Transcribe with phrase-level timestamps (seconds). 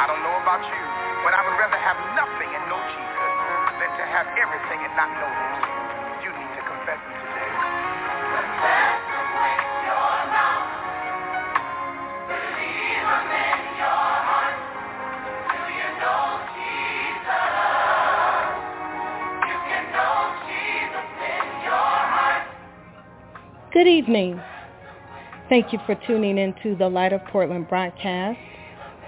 [0.00, 0.84] I don't know about you,
[1.28, 3.32] but I would rather have nothing and know Jesus
[3.84, 6.24] than to have everything and not know him.
[6.24, 7.52] You need to confess him today.
[23.74, 24.40] Good evening.
[25.50, 28.38] Thank you for tuning into the Light of Portland broadcast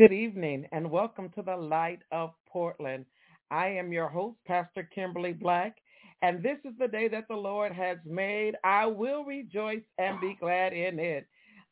[0.00, 3.04] Good evening and welcome to the Light of Portland.
[3.50, 5.76] I am your host, Pastor Kimberly Black,
[6.22, 8.56] and this is the day that the Lord has made.
[8.64, 11.26] I will rejoice and be glad in it.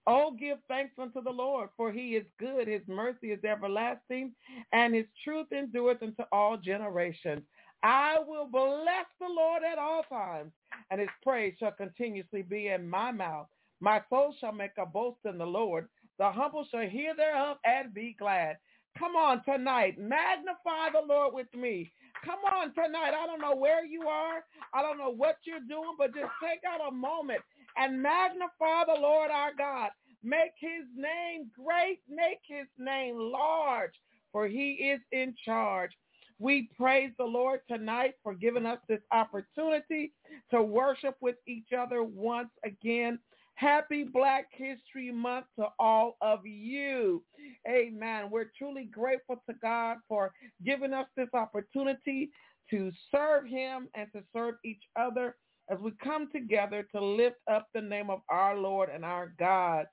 [0.07, 2.69] Oh, give thanks unto the Lord, for he is good.
[2.69, 4.35] His mercy is everlasting,
[4.75, 7.41] and his truth endureth unto all generations.
[7.83, 10.53] I will bless the Lord at all times,
[10.91, 13.47] and his praise shall continuously be in my mouth.
[13.81, 15.89] My soul shall make a boast in the Lord.
[16.19, 18.57] The humble shall hear thereof and be glad.
[18.99, 19.99] Come on tonight.
[19.99, 21.93] Magnify the Lord with me.
[22.25, 23.13] Come on tonight.
[23.15, 24.45] I don't know where you are.
[24.75, 27.41] I don't know what you're doing, but just take out a moment
[27.77, 29.91] and magnify the Lord our God.
[30.25, 32.01] Make his name great.
[32.09, 33.93] Make his name large,
[34.33, 35.93] for he is in charge.
[36.41, 40.13] We praise the Lord tonight for giving us this opportunity
[40.51, 43.19] to worship with each other once again.
[43.59, 47.25] Happy Black History Month to all of you.
[47.69, 48.31] Amen.
[48.31, 50.33] We're truly grateful to God for
[50.65, 52.31] giving us this opportunity
[52.71, 55.35] to serve him and to serve each other
[55.69, 59.87] as we come together to lift up the name of our Lord and our God.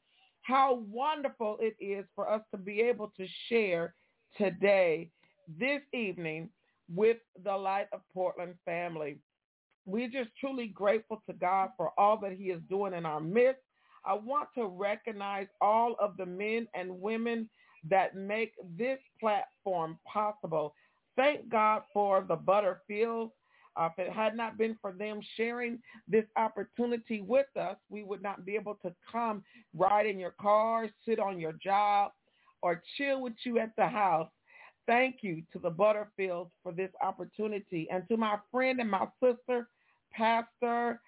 [0.44, 3.95] How wonderful it is for us to be able to share
[4.38, 5.09] today,
[5.57, 6.50] this evening,
[6.88, 9.18] with the Light of Portland family
[9.85, 13.61] we're just truly grateful to God for all that he is doing in our midst.
[14.05, 17.49] I want to recognize all of the men and women
[17.89, 20.73] that make this platform possible.
[21.15, 23.31] Thank God for the Butterfields.
[23.77, 28.21] Uh, if it had not been for them sharing this opportunity with us, we would
[28.21, 29.43] not be able to come
[29.75, 32.11] ride in your car, sit on your job,
[32.61, 34.29] or chill with you at the house.
[34.87, 37.87] Thank you to the Butterfields for this opportunity.
[37.91, 39.67] And to my friend and my sister,
[40.11, 40.99] Pastor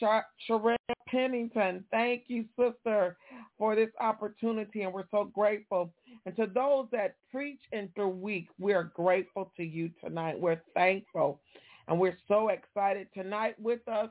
[0.00, 0.76] Sherelle
[1.08, 1.84] Pennington.
[1.90, 3.16] Thank you, sister,
[3.58, 5.92] for this opportunity, and we're so grateful.
[6.24, 10.38] And to those that preach interweek, we're grateful to you tonight.
[10.38, 11.40] We're thankful,
[11.88, 13.08] and we're so excited.
[13.14, 14.08] Tonight with us,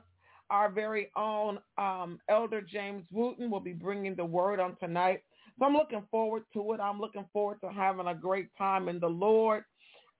[0.50, 5.22] our very own um, Elder James Wooten will be bringing the word on tonight.
[5.58, 6.80] So I'm looking forward to it.
[6.80, 9.64] I'm looking forward to having a great time in the Lord.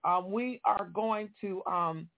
[0.03, 2.09] Um, we are going to um,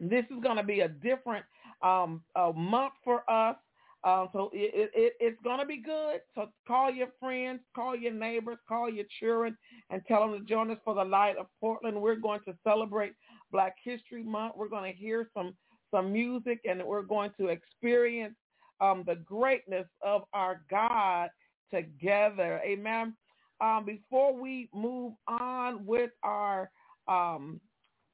[0.00, 1.44] this is going to be a different
[1.82, 3.56] um, a month for us.
[4.04, 6.20] Um, so it, it, it's going to be good.
[6.34, 9.56] So call your friends, call your neighbors, call your children,
[9.90, 12.00] and tell them to join us for the Light of Portland.
[12.00, 13.12] We're going to celebrate
[13.52, 14.54] Black History Month.
[14.56, 15.54] We're going to hear some
[15.92, 18.34] some music, and we're going to experience
[18.80, 21.28] um, the greatness of our God
[21.72, 22.60] together.
[22.64, 23.14] Amen.
[23.60, 26.70] Um, before we move on with our
[27.08, 27.60] um,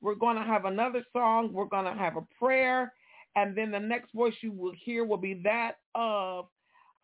[0.01, 1.53] we're going to have another song.
[1.53, 2.93] We're going to have a prayer.
[3.37, 6.47] And then the next voice you will hear will be that of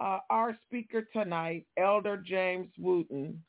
[0.00, 3.42] uh, our speaker tonight, Elder James Wooten.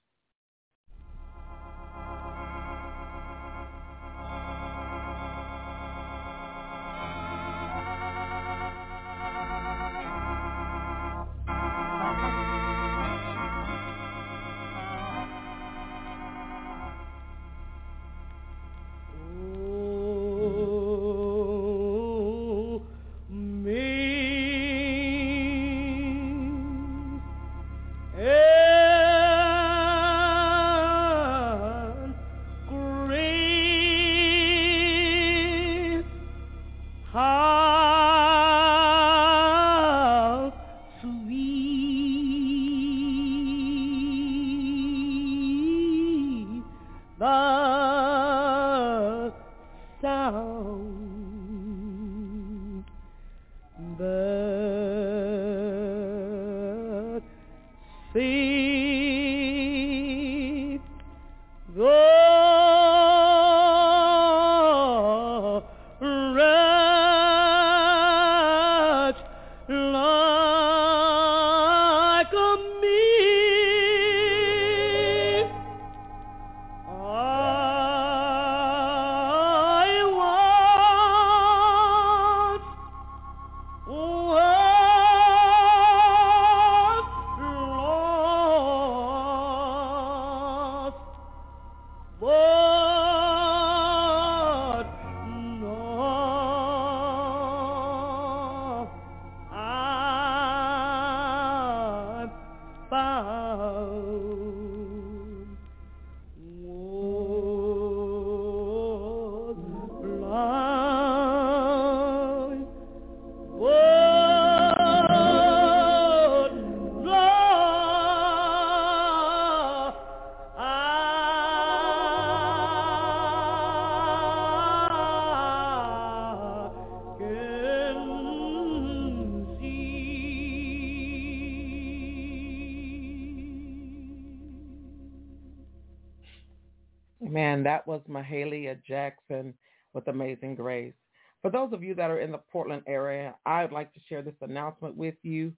[137.95, 139.53] Was Mahalia Jackson
[139.93, 140.93] with Amazing Grace.
[141.41, 144.21] For those of you that are in the Portland area, I would like to share
[144.21, 145.53] this announcement with you.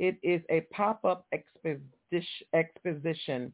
[0.00, 3.52] It is a pop-up exposition.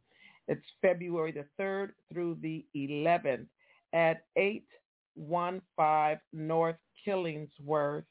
[0.48, 3.46] It's February the 3rd through the 11th
[3.92, 8.04] at 815 North Killingsworth,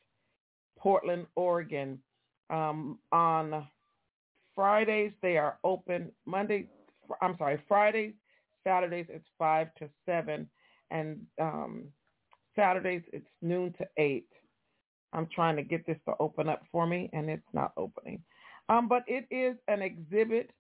[0.78, 1.98] Portland, Oregon.
[2.52, 3.68] Um, on
[4.54, 6.12] Fridays, they are open.
[6.28, 6.68] Monday,
[7.22, 8.14] I'm sorry, Fridays,
[8.64, 10.50] Saturdays, it's 5 to 7.
[10.92, 11.86] And um,
[12.56, 14.26] Saturdays, it's noon to 8.
[15.14, 18.22] I'm trying to get this to open up for me, and it's not opening.
[18.70, 20.52] Um, but it is an exhibit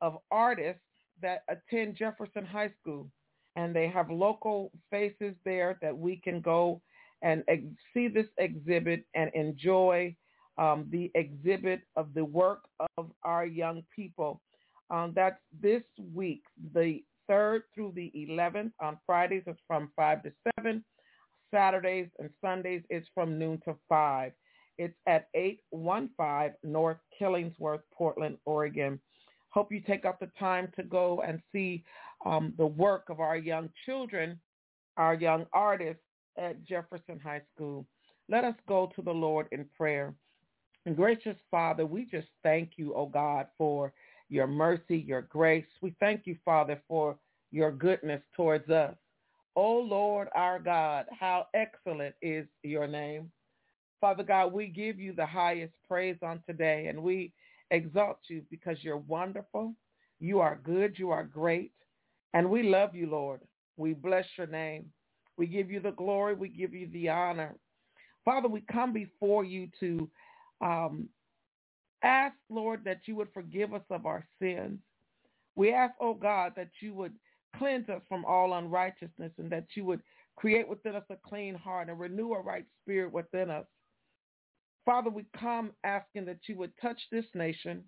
[0.00, 0.82] of artists
[1.22, 3.08] that attend Jefferson High School,
[3.56, 6.82] and they have local faces there that we can go
[7.22, 7.62] and ex-
[7.94, 10.14] see this exhibit and enjoy
[10.58, 12.64] um, the exhibit of the work
[12.98, 14.40] of our young people.
[14.90, 15.82] Um, that's this
[16.14, 16.42] week,
[16.74, 18.72] the 3rd through the 11th.
[18.80, 20.84] On Fridays, it's from 5 to 7.
[21.50, 24.32] Saturdays and Sundays, it's from noon to 5.
[24.78, 29.00] It's at 815 North Killingsworth, Portland, Oregon.
[29.50, 31.82] Hope you take out the time to go and see
[32.26, 34.38] um, the work of our young children,
[34.96, 36.02] our young artists
[36.36, 37.86] at Jefferson High School.
[38.28, 40.14] Let us go to the Lord in prayer.
[40.94, 43.92] Gracious Father, we just thank you, oh God, for
[44.28, 45.66] your mercy, your grace.
[45.80, 47.16] We thank you, Father, for
[47.52, 48.94] your goodness towards us.
[49.54, 53.30] O Lord our God, how excellent is your name.
[54.00, 57.32] Father God, we give you the highest praise on today and we
[57.70, 59.72] exalt you because you're wonderful.
[60.20, 60.98] You are good.
[60.98, 61.72] You are great.
[62.34, 63.40] And we love you, Lord.
[63.78, 64.86] We bless your name.
[65.38, 66.34] We give you the glory.
[66.34, 67.54] We give you the honor.
[68.24, 70.10] Father, we come before you to
[70.60, 71.08] um,
[72.06, 74.78] ask, Lord, that you would forgive us of our sins.
[75.56, 77.12] We ask, oh God, that you would
[77.58, 80.02] Cleanse us from all unrighteousness and that you would
[80.36, 83.64] create within us a clean heart and renew a right spirit within us.
[84.84, 87.82] Father, we come asking that you would touch this nation.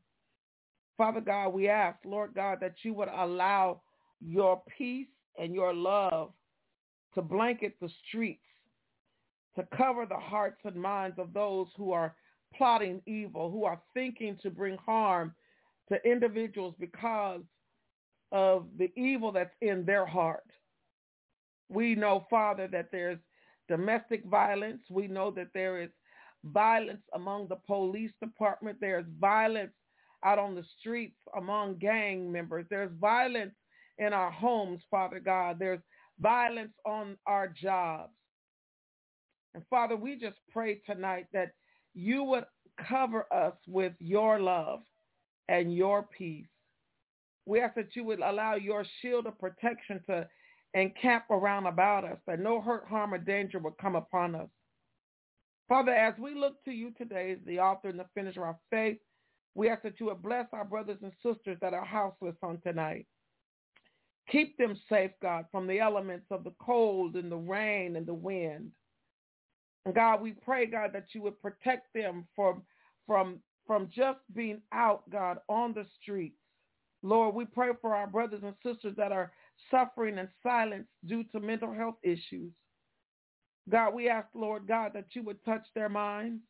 [0.97, 3.83] Father God, we ask, Lord God, that you would allow
[4.21, 5.07] your peace
[5.39, 6.33] and your love
[7.15, 8.43] to blanket the streets,
[9.55, 12.15] to cover the hearts and minds of those who are
[12.55, 15.35] plotting evil, who are thinking to bring harm
[15.91, 17.43] to individuals because
[18.33, 20.45] of the evil that's in their heart.
[21.69, 23.19] We know, Father, that there's
[23.69, 24.83] domestic violence.
[24.91, 25.91] We know that there is
[26.45, 28.79] violence among the police department.
[28.81, 29.73] There's violence
[30.25, 32.67] out on the streets among gang members.
[32.71, 33.55] There's violence
[33.99, 35.59] in our homes, Father God.
[35.59, 35.81] There's
[36.21, 38.13] violence on our jobs.
[39.55, 41.53] And Father, we just pray tonight that
[41.95, 42.45] you would
[42.89, 44.81] cover us with your love
[45.49, 46.47] and your peace.
[47.47, 50.29] We ask that you would allow your shield of protection to
[50.75, 54.49] encamp around about us, that no hurt, harm, or danger would come upon us.
[55.69, 58.59] Father, as we look to you today as the author and the finisher of our
[58.71, 58.99] faith,
[59.55, 63.07] we ask that you would bless our brothers and sisters that are houseless on tonight.
[64.31, 68.15] Keep them safe, God, from the elements of the cold and the rain and the
[68.15, 68.71] wind.
[69.95, 72.63] God, we pray, God, that you would protect them from,
[73.07, 76.37] from, from just being out, God, on the streets
[77.03, 79.33] Lord, we pray for our brothers and sisters that are
[79.71, 82.53] suffering in silence due to mental health issues.
[83.69, 86.43] God, we ask, Lord God, that you would touch their minds.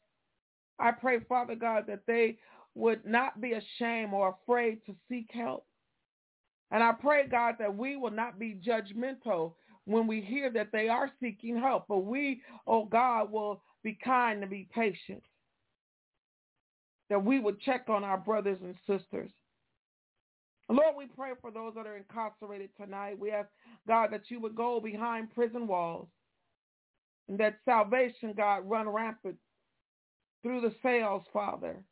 [0.78, 2.38] I pray, Father God, that they
[2.75, 5.66] would not be ashamed or afraid to seek help.
[6.70, 9.54] And I pray, God, that we will not be judgmental
[9.88, 14.42] when we hear that they are seeking help, but we, oh God, will be kind
[14.42, 15.23] and be patient.
[17.09, 19.30] That we would check on our brothers and sisters.
[20.68, 23.18] Lord, we pray for those that are incarcerated tonight.
[23.18, 23.49] We ask,
[23.87, 26.09] God, that you would go behind prison walls
[27.30, 29.37] and that salvation, God, run rampant
[30.42, 31.83] through the cells, Father.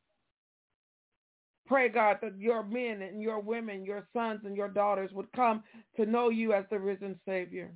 [1.67, 5.65] Pray, God, that your men and your women, your sons and your daughters would come
[5.97, 7.73] to know you as the risen Savior.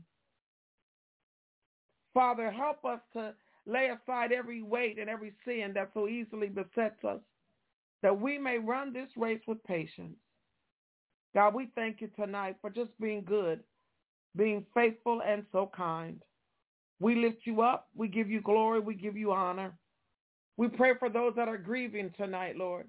[2.14, 3.35] Father, help us to
[3.67, 7.21] lay aside every weight and every sin that so easily besets us,
[8.02, 10.17] that we may run this race with patience.
[11.35, 13.61] God, we thank you tonight for just being good,
[14.37, 16.23] being faithful and so kind.
[16.99, 17.88] We lift you up.
[17.95, 18.81] We give you glory.
[18.81, 19.73] We give you honor.
[20.57, 22.87] We pray for those that are grieving tonight, Lord.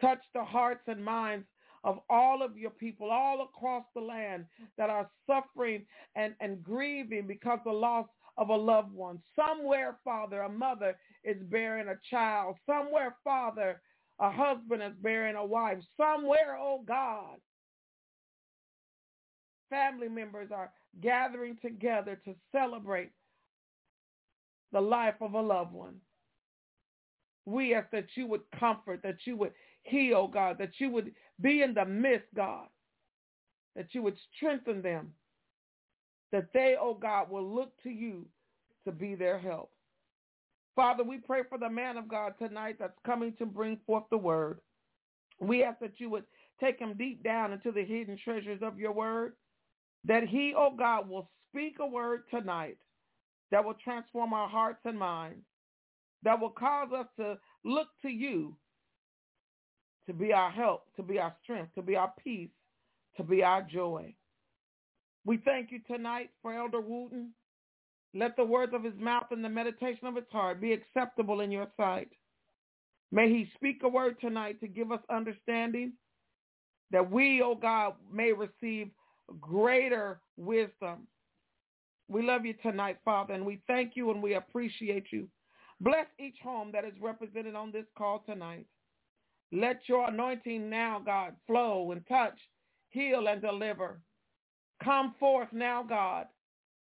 [0.00, 1.46] Touch the hearts and minds
[1.84, 4.46] of all of your people all across the land
[4.78, 5.84] that are suffering
[6.14, 8.06] and, and grieving because of the loss
[8.38, 9.18] of a loved one.
[9.34, 12.56] Somewhere, Father, a mother is bearing a child.
[12.66, 13.80] Somewhere, Father,
[14.20, 15.78] a husband is bearing a wife.
[15.96, 17.36] Somewhere, oh God,
[19.70, 23.10] family members are gathering together to celebrate
[24.72, 25.96] the life of a loved one.
[27.44, 29.52] We ask that you would comfort, that you would
[29.84, 32.66] heal, God, that you would be in the midst, God,
[33.76, 35.12] that you would strengthen them,
[36.32, 38.26] that they, oh God, will look to you
[38.84, 39.70] to be their help.
[40.74, 44.18] Father, we pray for the man of God tonight that's coming to bring forth the
[44.18, 44.60] word.
[45.40, 46.24] We ask that you would
[46.60, 49.34] take him deep down into the hidden treasures of your word,
[50.04, 52.78] that he, oh God, will speak a word tonight
[53.50, 55.44] that will transform our hearts and minds,
[56.22, 58.56] that will cause us to look to you
[60.06, 62.50] to be our help, to be our strength, to be our peace,
[63.16, 64.14] to be our joy.
[65.26, 67.30] We thank you tonight for Elder Wooten.
[68.14, 71.50] Let the words of his mouth and the meditation of his heart be acceptable in
[71.50, 72.08] your sight.
[73.10, 75.92] May he speak a word tonight to give us understanding
[76.92, 78.88] that we, oh God, may receive
[79.40, 81.08] greater wisdom.
[82.08, 85.28] We love you tonight, Father, and we thank you and we appreciate you.
[85.80, 88.66] Bless each home that is represented on this call tonight.
[89.50, 92.38] Let your anointing now, God, flow and touch,
[92.90, 94.00] heal and deliver.
[94.82, 96.26] Come forth now, God,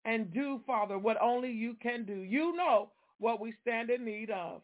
[0.05, 2.21] and do, Father, what only you can do.
[2.21, 4.61] You know what we stand in need of.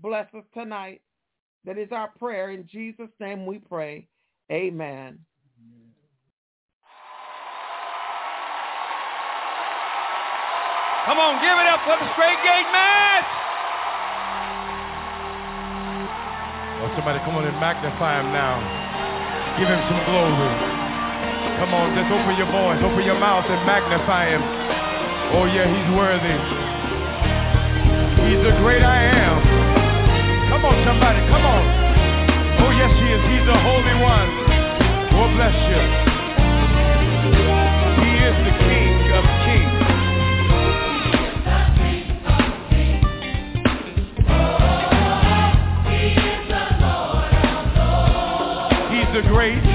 [0.00, 1.02] Bless us tonight.
[1.64, 2.50] That is our prayer.
[2.50, 4.08] In Jesus' name we pray.
[4.50, 5.18] Amen.
[11.06, 13.26] Come on, give it up for the straight gate match.
[16.82, 18.58] Oh, somebody come on and magnify him now.
[19.58, 20.81] Give him some glory.
[21.58, 24.42] Come on, just open your voice, open your mouth and magnify him.
[25.34, 26.36] Oh yeah, he's worthy.
[28.28, 29.40] He's the great I am.
[30.50, 31.64] Come on, somebody, come on.
[32.60, 33.22] Oh yes, he is.
[33.32, 34.28] He's the Holy One.
[35.16, 35.80] Oh bless you.
[38.02, 39.82] He is the King of Kings.
[48.92, 49.71] He's the great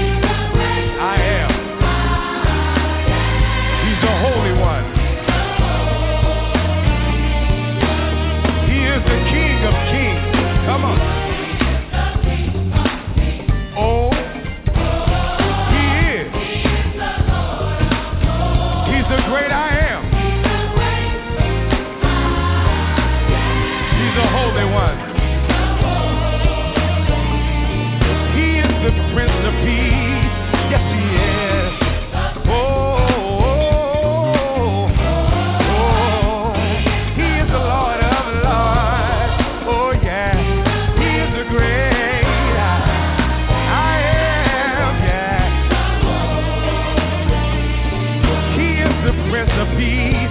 [49.58, 50.30] masterpiece.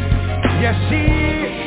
[0.62, 1.67] Yes, she is.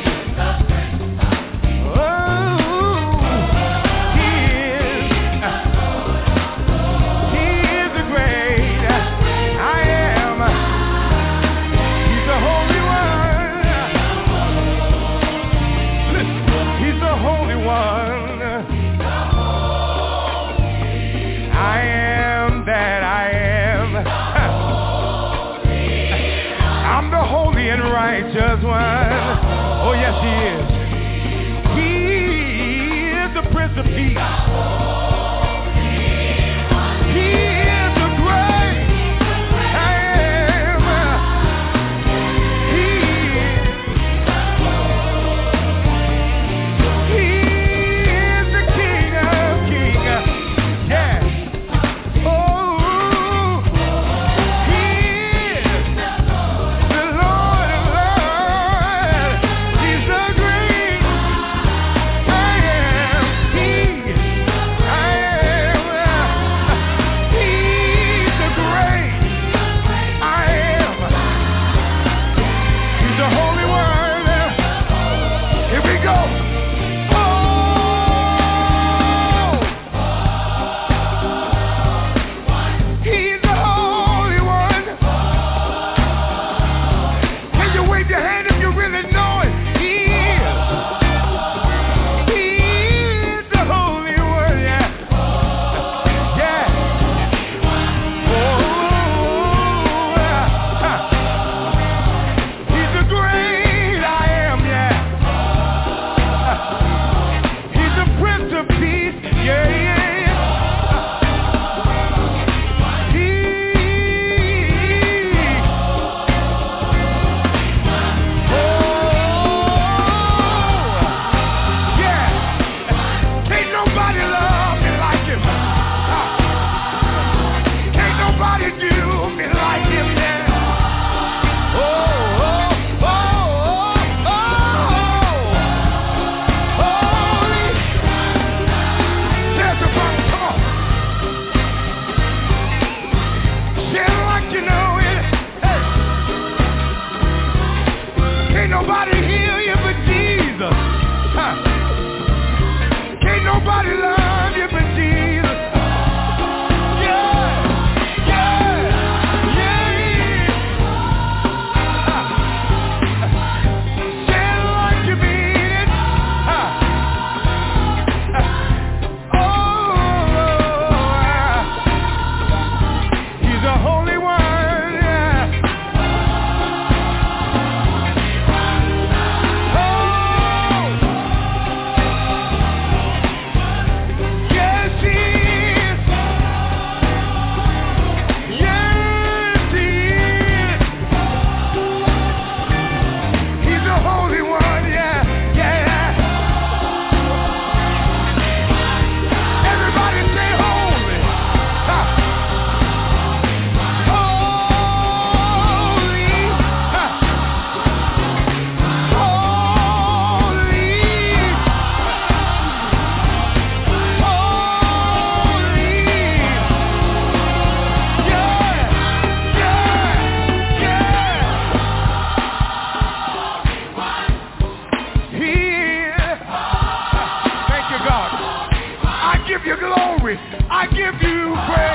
[230.69, 231.90] I give you praise.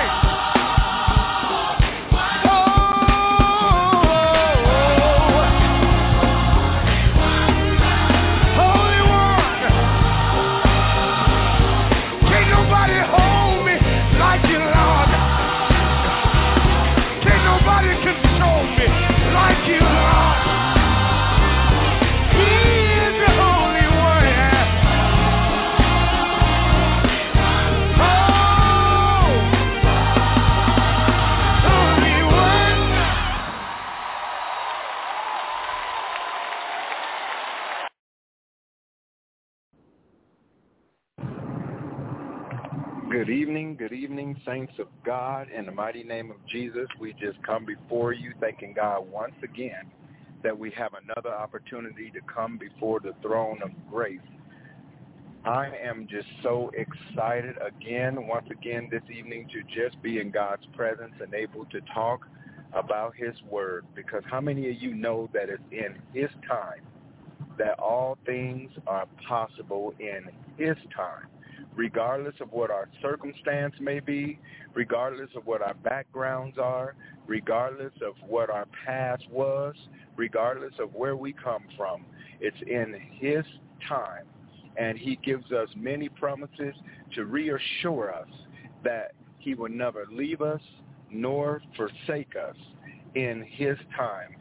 [43.79, 45.49] Good evening, saints of God.
[45.51, 49.91] In the mighty name of Jesus, we just come before you thanking God once again
[50.43, 54.21] that we have another opportunity to come before the throne of grace.
[55.45, 60.65] I am just so excited again, once again this evening to just be in God's
[60.75, 62.27] presence and able to talk
[62.73, 66.81] about his word because how many of you know that it's in his time
[67.59, 71.29] that all things are possible in his time?
[71.77, 74.39] Regardless of what our circumstance may be,
[74.75, 76.95] regardless of what our backgrounds are,
[77.27, 79.75] regardless of what our past was,
[80.17, 82.05] regardless of where we come from.
[82.41, 83.45] It's in his
[83.87, 84.25] time.
[84.79, 86.75] And he gives us many promises
[87.15, 88.29] to reassure us
[88.85, 90.61] that he will never leave us
[91.11, 92.57] nor forsake us
[93.15, 94.37] in his time.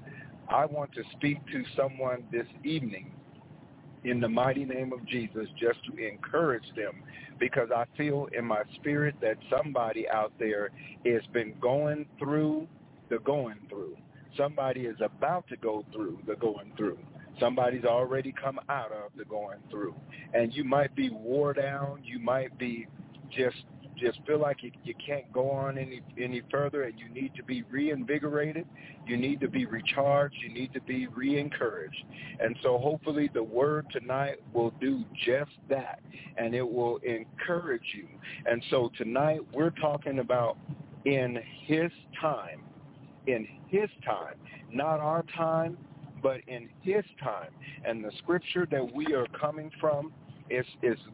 [0.50, 3.12] I want to speak to someone this evening
[4.05, 7.03] in the mighty name of Jesus just to encourage them
[7.39, 10.69] because I feel in my spirit that somebody out there
[11.05, 12.67] has been going through
[13.09, 13.97] the going through.
[14.37, 16.99] Somebody is about to go through the going through.
[17.39, 19.95] Somebody's already come out of the going through.
[20.33, 22.01] And you might be wore down.
[22.03, 22.87] You might be
[23.35, 23.57] just
[23.97, 27.43] just feel like you, you can't go on any any further and you need to
[27.43, 28.65] be reinvigorated
[29.05, 32.03] you need to be recharged you need to be re-encouraged.
[32.39, 35.99] And so hopefully the word tonight will do just that
[36.38, 38.08] and it will encourage you.
[38.45, 40.58] And so tonight we're talking about
[41.05, 42.62] in his time
[43.27, 44.36] in his time
[44.71, 45.77] not our time
[46.25, 47.51] but in his time.
[47.86, 50.12] And the scripture that we are coming from
[50.49, 50.67] it's,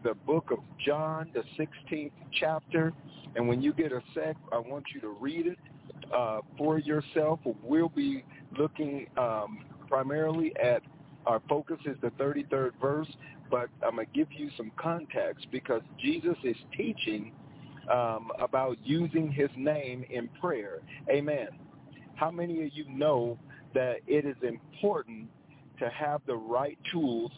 [0.03, 2.93] the book of John, the 16th chapter.
[3.35, 5.57] And when you get a sec, I want you to read it
[6.13, 7.39] uh, for yourself.
[7.63, 8.23] We'll be
[8.57, 10.81] looking um, primarily at
[11.25, 13.07] our focus is the 33rd verse,
[13.49, 17.31] but I'm going to give you some context because Jesus is teaching
[17.91, 20.79] um, about using his name in prayer.
[21.09, 21.47] Amen.
[22.15, 23.37] How many of you know
[23.73, 25.27] that it is important
[25.79, 27.31] to have the right tools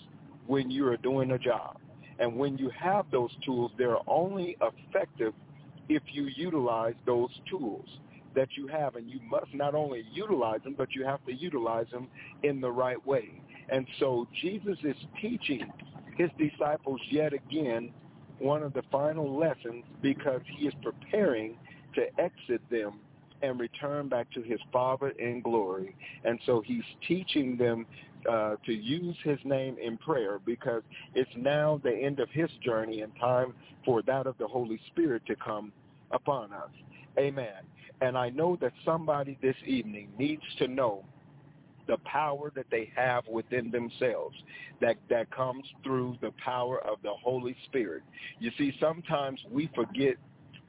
[0.48, 1.78] when you are doing a job?
[2.20, 5.34] And when you have those tools, they're only effective
[5.90, 7.86] if you utilize those tools
[8.36, 8.96] that you have.
[8.96, 12.08] And you must not only utilize them, but you have to utilize them
[12.44, 13.42] in the right way.
[13.70, 15.72] And so Jesus is teaching
[16.18, 17.92] his disciples yet again
[18.40, 21.56] one of the final lessons because he is preparing
[21.96, 23.00] to exit them
[23.42, 25.96] and return back to his Father in glory.
[26.24, 27.86] And so he's teaching them
[28.30, 30.82] uh, to use his name in prayer because
[31.16, 33.54] it's now the end of his journey and time
[33.86, 35.72] for that of the Holy Spirit to come
[36.12, 36.70] upon us.
[37.18, 37.64] Amen.
[38.02, 41.04] And I know that somebody this evening needs to know
[41.88, 44.36] the power that they have within themselves
[44.80, 48.04] that that comes through the power of the Holy Spirit.
[48.40, 50.16] You see, sometimes we forget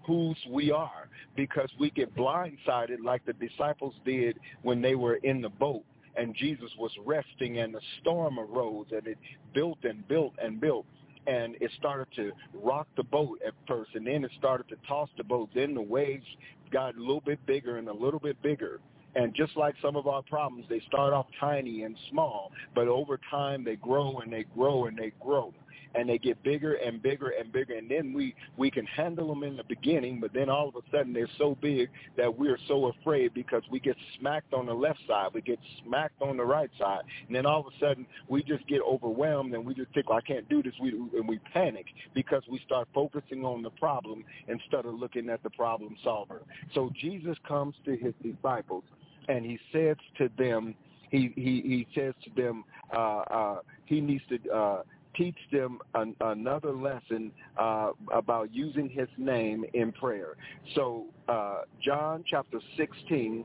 [0.07, 5.41] whose we are because we get blindsided like the disciples did when they were in
[5.41, 5.85] the boat
[6.17, 9.19] and Jesus was resting and the storm arose and it
[9.55, 10.87] built and built and built
[11.27, 15.09] and it started to rock the boat at first and then it started to toss
[15.17, 15.49] the boat.
[15.55, 16.27] Then the waves
[16.71, 18.81] got a little bit bigger and a little bit bigger.
[19.17, 23.19] And just like some of our problems they start off tiny and small but over
[23.31, 25.55] time they grow and they grow and they grow
[25.95, 29.43] and they get bigger and bigger and bigger and then we we can handle them
[29.43, 32.87] in the beginning but then all of a sudden they're so big that we're so
[32.87, 36.71] afraid because we get smacked on the left side we get smacked on the right
[36.79, 40.09] side and then all of a sudden we just get overwhelmed and we just think
[40.09, 43.71] well, I can't do this we and we panic because we start focusing on the
[43.71, 46.43] problem instead of looking at the problem solver.
[46.75, 48.85] So Jesus comes to his disciples
[49.29, 50.75] and he says to them
[51.11, 54.83] he he he says to them uh uh he needs to uh
[55.17, 60.37] teach them an, another lesson uh, about using his name in prayer.
[60.75, 63.45] So uh, John chapter 16,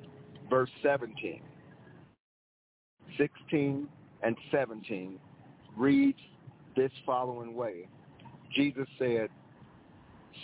[0.49, 1.41] verse 17.
[3.17, 3.87] 16
[4.23, 5.19] and 17
[5.77, 6.19] reads
[6.75, 7.87] this following way.
[8.55, 9.29] Jesus said,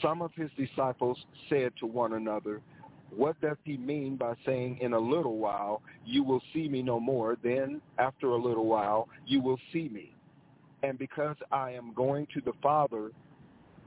[0.02, 1.18] Some of his disciples
[1.50, 2.62] said to one another,
[3.16, 7.00] what does he mean by saying in a little while you will see me no
[7.00, 10.16] more, then after a little while you will see me?
[10.86, 13.10] And because I am going to the Father,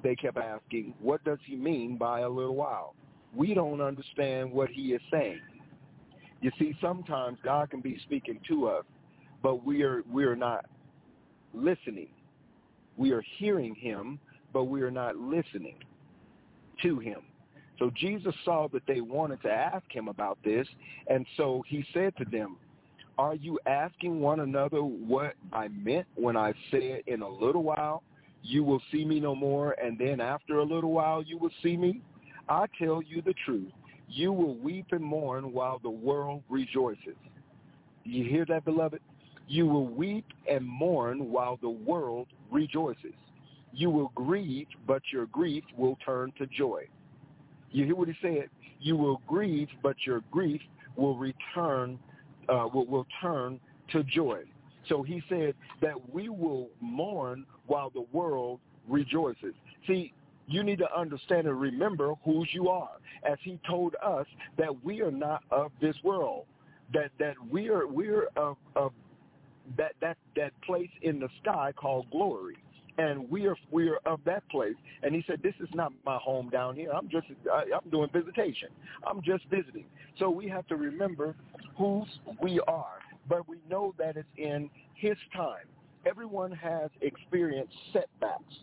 [0.02, 2.96] they kept asking, what does he mean by a little while?
[3.32, 5.40] We don't understand what he is saying.
[6.40, 8.84] You see, sometimes God can be speaking to us,
[9.44, 10.66] but we are we are not
[11.54, 12.08] listening.
[12.96, 14.18] We are hearing him,
[14.52, 15.76] but we are not listening
[16.82, 17.20] to him.
[17.78, 20.66] So Jesus saw that they wanted to ask him about this,
[21.06, 22.56] and so he said to them,
[23.18, 28.02] are you asking one another what I meant when I said in a little while
[28.42, 31.76] you will see me no more, and then after a little while you will see
[31.76, 32.00] me?
[32.48, 33.72] I tell you the truth.
[34.09, 37.16] You will weep and mourn while the world rejoices.
[38.04, 39.00] You hear that, beloved?
[39.48, 43.14] You will weep and mourn while the world rejoices.
[43.72, 46.85] You will grieve, but your grief will turn to joy.
[47.70, 48.48] You hear what he said?
[48.81, 50.61] You will grieve, but your grief
[50.96, 51.98] will return,
[52.48, 53.61] uh, will, will turn
[53.92, 54.40] to joy.
[54.88, 59.54] So he said that we will mourn while the world rejoices.
[59.87, 60.12] See,
[60.46, 62.92] you need to understand and remember whose you are.
[63.28, 66.46] As he told us that we are not of this world,
[66.94, 68.92] that that we are we're of, of
[69.76, 72.56] that that that place in the sky called glory
[72.98, 74.74] and we are we are of that place.
[75.02, 76.90] And he said, "This is not my home down here.
[76.92, 78.68] I'm just I, I'm doing visitation.
[79.06, 79.87] I'm just visiting."
[80.18, 81.34] So we have to remember
[81.76, 82.08] whose
[82.42, 85.66] we are, but we know that it's in His time.
[86.04, 88.54] Everyone has experienced setbacks,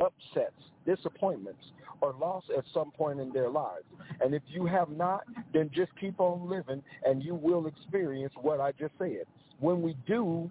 [0.00, 1.64] upsets, disappointments,
[2.00, 3.84] or loss at some point in their lives.
[4.20, 8.60] And if you have not, then just keep on living, and you will experience what
[8.60, 9.24] I just said.
[9.60, 10.50] When we do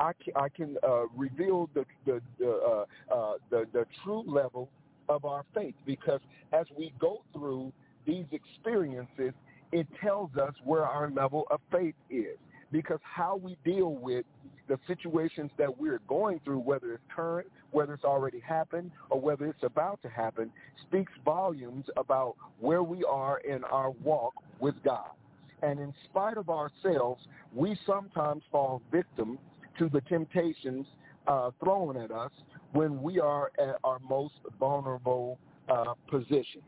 [0.00, 4.70] I can, I can uh, reveal the the the, uh, uh, the the true level
[5.08, 6.20] of our faith because
[6.52, 7.72] as we go through
[8.06, 9.32] these experiences,
[9.72, 12.38] it tells us where our level of faith is.
[12.72, 14.24] Because how we deal with
[14.68, 19.46] the situations that we're going through, whether it's current, whether it's already happened, or whether
[19.46, 20.52] it's about to happen,
[20.86, 25.10] speaks volumes about where we are in our walk with God.
[25.62, 29.38] And in spite of ourselves, we sometimes fall victim
[29.80, 30.86] to the temptations
[31.26, 32.30] uh, thrown at us
[32.72, 35.38] when we are at our most vulnerable
[35.70, 36.60] uh, position.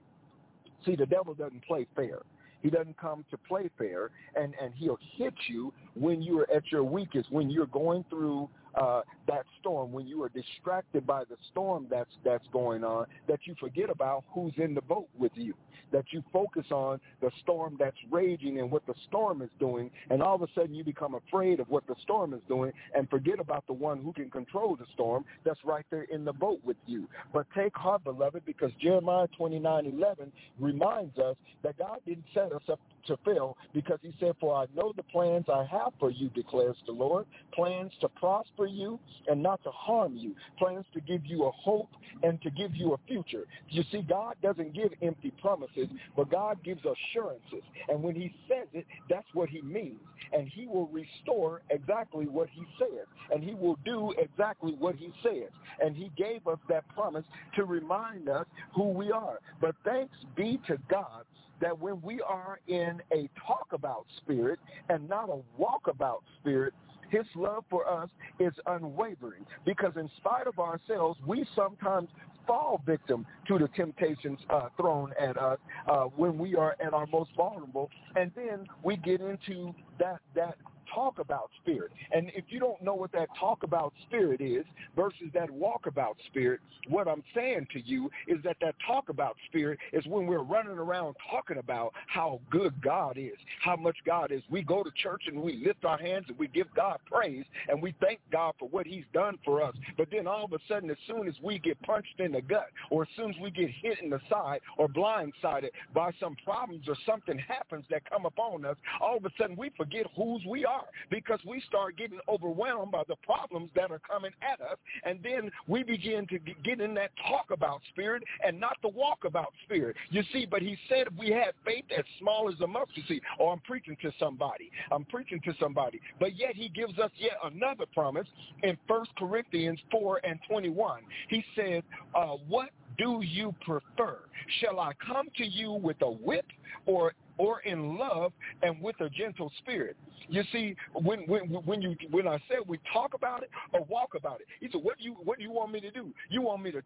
[0.86, 2.20] See, the devil doesn't play fair.
[2.62, 6.84] He doesn't come to play fair, and, and he'll hit you when you're at your
[6.84, 11.86] weakest, when you're going through uh, that storm, when you are distracted by the storm
[11.90, 15.54] that's that's going on, that you forget about who's in the boat with you,
[15.92, 20.22] that you focus on the storm that's raging and what the storm is doing, and
[20.22, 23.38] all of a sudden you become afraid of what the storm is doing and forget
[23.38, 26.76] about the one who can control the storm that's right there in the boat with
[26.86, 27.08] you.
[27.32, 32.80] But take heart, beloved, because Jeremiah 29:11 reminds us that God didn't set us up
[33.06, 36.76] to fail because he said, For I know the plans I have for you, declares
[36.86, 38.98] the Lord, plans to prosper you
[39.28, 41.88] and not to harm you, plans to give you a hope
[42.22, 43.44] and to give you a future.
[43.68, 47.62] You see, God doesn't give empty promises, but God gives assurances.
[47.88, 50.00] And when he says it, that's what he means.
[50.32, 53.06] And he will restore exactly what he says.
[53.32, 55.50] And he will do exactly what he says.
[55.82, 57.24] And he gave us that promise
[57.56, 59.38] to remind us who we are.
[59.60, 61.24] But thanks be to God
[61.60, 66.74] that when we are in a talk about spirit and not a walk about spirit,
[67.12, 68.08] his love for us
[68.40, 72.08] is unwavering because in spite of ourselves, we sometimes
[72.46, 77.06] fall victim to the temptations uh, thrown at us uh, when we are at our
[77.06, 77.90] most vulnerable.
[78.16, 80.56] And then we get into that, that
[80.94, 81.92] talk about spirit.
[82.12, 84.64] And if you don't know what that talk about spirit is
[84.96, 89.36] versus that walk about spirit, what I'm saying to you is that that talk about
[89.48, 94.32] spirit is when we're running around talking about how good God is, how much God
[94.32, 94.42] is.
[94.50, 97.80] We go to church and we lift our hands and we give God praise and
[97.80, 99.74] we thank God for what he's done for us.
[99.96, 102.68] But then all of a sudden, as soon as we get punched in the gut
[102.90, 106.88] or as soon as we get hit in the side or blindsided by some problems
[106.88, 110.64] or something happens that come upon us, all of a sudden we forget whose we
[110.64, 114.78] are because we start getting overwhelmed by the problems that are coming at us.
[115.04, 119.20] And then we begin to get in that talk about spirit and not the walk
[119.24, 119.96] about spirit.
[120.10, 123.50] You see, but he said we had faith as small as a mustard seed, or
[123.50, 124.70] oh, I'm preaching to somebody.
[124.90, 126.00] I'm preaching to somebody.
[126.20, 128.26] But yet he gives us yet another promise
[128.62, 131.02] in 1 Corinthians 4 and 21.
[131.28, 131.82] He said,
[132.14, 134.18] uh, what do you prefer?
[134.60, 136.46] Shall I come to you with a whip
[136.86, 137.12] or
[137.42, 139.96] or in love and with a gentle spirit.
[140.28, 144.10] You see, when when when you when I said we talk about it or walk
[144.16, 146.14] about it, he said, "What do you what do you want me to do?
[146.30, 146.82] You want me to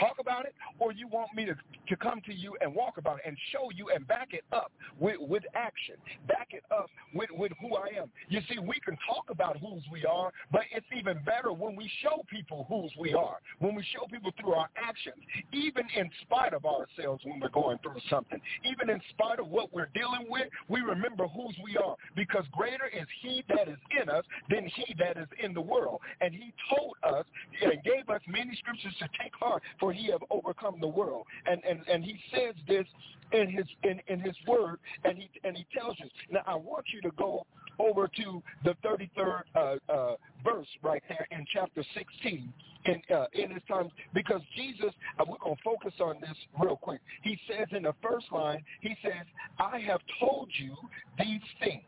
[0.00, 3.18] talk about it, or you want me to to come to you and walk about
[3.18, 5.94] it and show you and back it up with with action,
[6.26, 8.10] back it up with with who I am.
[8.28, 11.88] You see, we can talk about whose we are, but it's even better when we
[12.02, 16.52] show people whose we are, when we show people through our actions, even in spite
[16.52, 20.48] of ourselves when we're going through something, even in spite of what we're dealing with,
[20.68, 24.94] we remember whose we are because greater is he that is in us than he
[24.98, 26.00] that is in the world.
[26.20, 27.26] And he told us
[27.62, 31.26] and gave us many scriptures to take heart, for he have overcome the world.
[31.46, 32.86] And and, and he says this
[33.32, 36.06] in his in, in his word and he and he tells you.
[36.30, 37.46] Now I want you to go
[37.80, 42.52] over to the 33rd uh, uh, verse right there in chapter 16
[42.86, 46.76] in, uh, in his time because Jesus, uh, we're going to focus on this real
[46.76, 47.00] quick.
[47.22, 49.26] He says in the first line, he says,
[49.58, 50.76] I have told you
[51.18, 51.82] these things.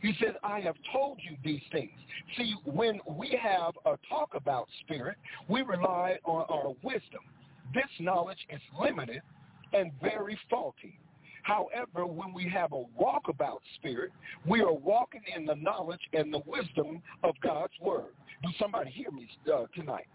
[0.00, 1.92] He says, I have told you these things.
[2.36, 5.16] See, when we have a talk about spirit,
[5.48, 7.20] we rely on our wisdom.
[7.72, 9.22] This knowledge is limited
[9.72, 10.98] and very faulty.
[11.44, 14.12] However, when we have a walkabout spirit,
[14.46, 18.14] we are walking in the knowledge and the wisdom of God's word.
[18.42, 20.06] Do somebody hear me uh, tonight?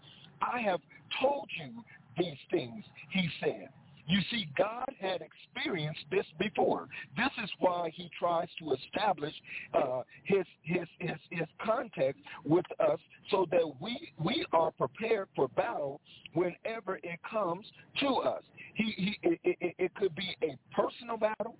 [0.42, 0.80] I have
[1.22, 1.84] told you
[2.18, 3.68] these things, he said.
[4.10, 6.88] You see, God had experienced this before.
[7.16, 9.32] This is why he tries to establish
[9.72, 12.98] uh, his, his, his, his context with us
[13.30, 16.00] so that we, we are prepared for battle
[16.34, 17.64] whenever it comes
[18.00, 18.42] to us.
[18.74, 21.54] He, he, it, it, it could be a personal battle.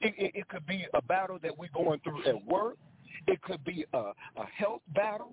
[0.00, 2.76] It, it, it could be a battle that we're going through at work.
[3.28, 5.32] It could be a, a health battle.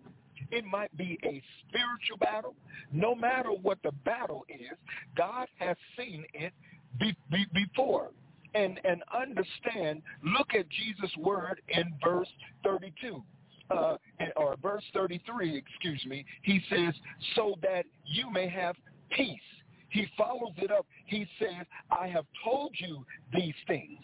[0.51, 2.55] It might be a spiritual battle.
[2.91, 4.77] No matter what the battle is,
[5.15, 6.53] God has seen it
[6.99, 8.11] be, be, before.
[8.53, 12.27] And, and understand, look at Jesus' word in verse
[12.63, 13.23] 32.
[13.69, 13.95] Uh,
[14.35, 16.93] or verse 33, excuse me, he says,
[17.35, 18.75] so that you may have
[19.15, 19.39] peace.
[19.87, 20.85] He follows it up.
[21.05, 23.99] He says, I have told you these things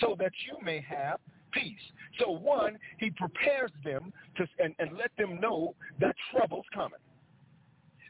[0.00, 1.20] so that you may have
[1.52, 1.78] peace.
[2.18, 7.00] So one, he prepares them to and, and let them know that trouble's coming.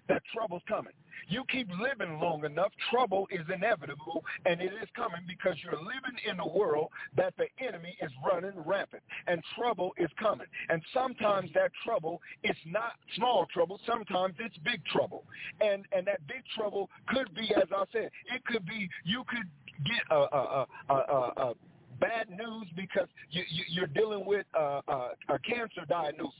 [0.08, 0.94] That trouble's coming.
[1.28, 6.18] You keep living long enough, trouble is inevitable, and it is coming because you're living
[6.30, 10.46] in a world that the enemy is running rampant, and trouble is coming.
[10.70, 13.78] And sometimes that trouble is not small trouble.
[13.86, 15.24] Sometimes it's big trouble,
[15.60, 19.48] and and that big trouble could be, as I said, it could be you could
[19.84, 21.54] get a a a, a, a
[22.00, 26.32] bad news because you, you, you're dealing with uh, uh, a cancer diagnosis.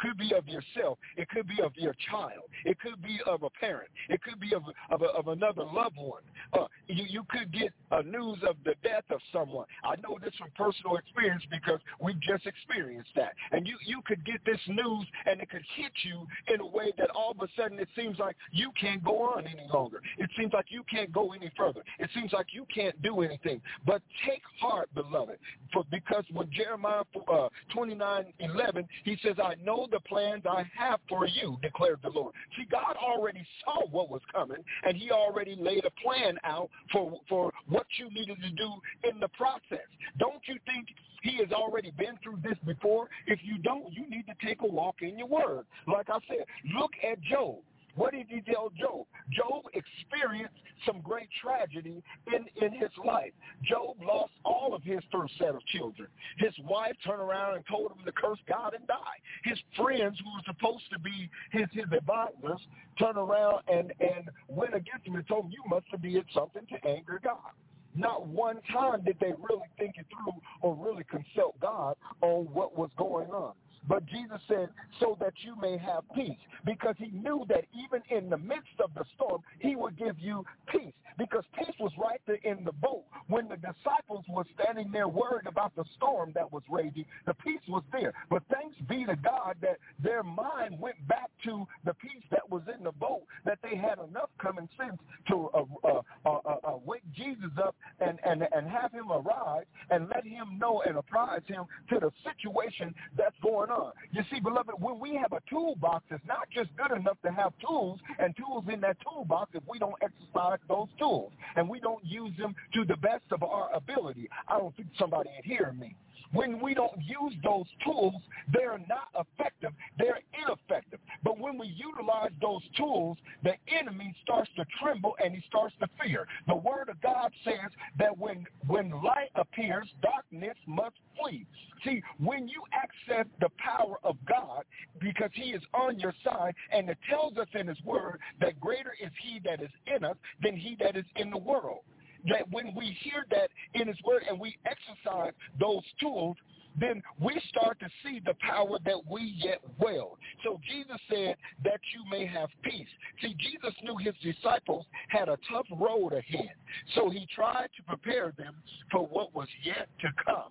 [0.00, 0.98] Could be of yourself.
[1.16, 2.44] It could be of your child.
[2.64, 3.88] It could be of a parent.
[4.08, 6.22] It could be of of, a, of another loved one.
[6.52, 9.66] Uh, you, you could get a news of the death of someone.
[9.84, 13.32] I know this from personal experience because we've just experienced that.
[13.52, 16.92] And you, you could get this news and it could hit you in a way
[16.98, 20.00] that all of a sudden it seems like you can't go on any longer.
[20.18, 21.82] It seems like you can't go any further.
[21.98, 23.60] It seems like you can't do anything.
[23.86, 25.38] But take heart, beloved,
[25.72, 31.00] for because when Jeremiah uh, 29, 11, he says, I know the plans I have
[31.08, 32.34] for you, declared the Lord.
[32.56, 37.18] See, God already saw what was coming, and he already laid a plan out for,
[37.28, 38.72] for what you needed to do
[39.08, 39.86] in the process.
[40.18, 40.88] Don't you think
[41.22, 43.08] he has already been through this before?
[43.26, 45.64] If you don't, you need to take a walk in your word.
[45.86, 46.44] Like I said,
[46.74, 47.56] look at Job.
[47.94, 49.06] What did he tell Job?
[49.30, 50.54] Job experienced
[50.86, 53.32] some great tragedy in, in his life.
[53.62, 56.08] Job lost all of his first set of children.
[56.38, 58.96] His wife turned around and told him to curse God and die.
[59.44, 62.60] His friends, who were supposed to be his, his advisors,
[62.98, 66.66] turned around and, and went against him and told him, you must have did something
[66.66, 67.52] to anger God.
[67.94, 70.32] Not one time did they really think it through
[70.62, 73.52] or really consult God on what was going on.
[73.88, 74.68] But Jesus said,
[75.00, 76.38] so that you may have peace.
[76.64, 80.44] Because he knew that even in the midst of the storm, he would give you
[80.68, 80.92] peace.
[81.18, 83.04] Because peace was right there in the boat.
[83.28, 87.60] When the disciples were standing there worried about the storm that was raging, the peace
[87.68, 88.12] was there.
[88.30, 92.62] But thanks be to God that their mind went back to the peace that was
[92.76, 96.78] in the boat, that they had enough common sense to uh, uh, uh, uh, uh
[96.84, 101.42] wake Jesus up and, and, and have him arise and let him know and apprise
[101.46, 103.92] him to the situation that's going on.
[104.12, 107.52] You see, beloved, when we have a toolbox, it's not just good enough to have
[107.66, 112.04] tools and tools in that toolbox if we don't exercise those tools and we don't
[112.04, 114.28] use them to the best of our ability.
[114.48, 115.96] I don't think somebody is hearing me.
[116.32, 118.14] When we don't use those tools,
[118.52, 119.72] they're not effective.
[119.98, 121.00] They're ineffective.
[121.22, 125.88] But when we utilize those tools, the enemy starts to tremble and he starts to
[126.02, 126.26] fear.
[126.46, 131.46] The word of God says that when, when light appears, darkness must flee.
[131.84, 134.64] See, when you access the power of God,
[135.00, 138.94] because he is on your side, and it tells us in his word that greater
[139.02, 141.80] is he that is in us than he that is in the world
[142.28, 146.36] that when we hear that in his word and we exercise those tools,
[146.78, 150.16] then we start to see the power that we yet wield.
[150.44, 152.88] So Jesus said that you may have peace.
[153.20, 156.54] See, Jesus knew his disciples had a tough road ahead.
[156.94, 158.54] So he tried to prepare them
[158.90, 160.50] for what was yet to come.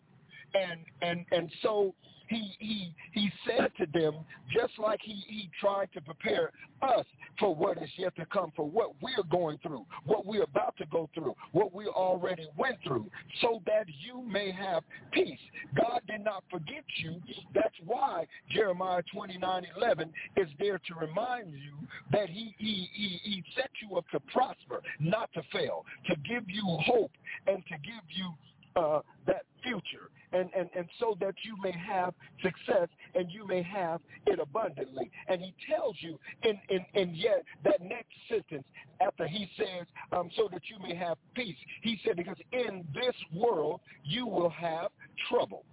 [0.53, 1.93] And and and so
[2.31, 4.15] he he he said to them
[4.53, 7.05] just like he he tried to prepare us
[7.39, 10.85] for what is yet to come, for what we're going through, what we're about to
[10.91, 13.05] go through, what we already went through,
[13.41, 15.39] so that you may have peace.
[15.75, 17.21] God did not forget you.
[17.53, 23.43] That's why Jeremiah 29, 11 is there to remind you that he, he, he, he
[23.55, 27.11] set you up to prosper, not to fail, to give you hope
[27.47, 28.31] and to give you
[28.75, 33.61] uh, that future and, and, and so that you may have success and you may
[33.61, 35.09] have it abundantly.
[35.27, 38.65] And he tells you in, in, in yet that next sentence
[39.05, 43.15] after he says, um, so that you may have peace, he said, because in this
[43.33, 44.91] world you will have
[45.29, 45.63] trouble.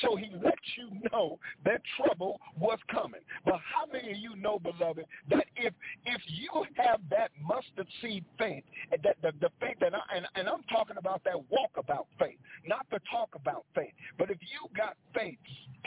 [0.00, 3.20] So he lets you know that trouble was coming.
[3.44, 5.74] But how many of you know, beloved, that if
[6.06, 10.48] if you have that mustard seed faith, that the, the faith that I, and, and
[10.48, 14.68] I'm talking about that walk about faith, not the talk about faith, but if you
[14.76, 15.38] got faith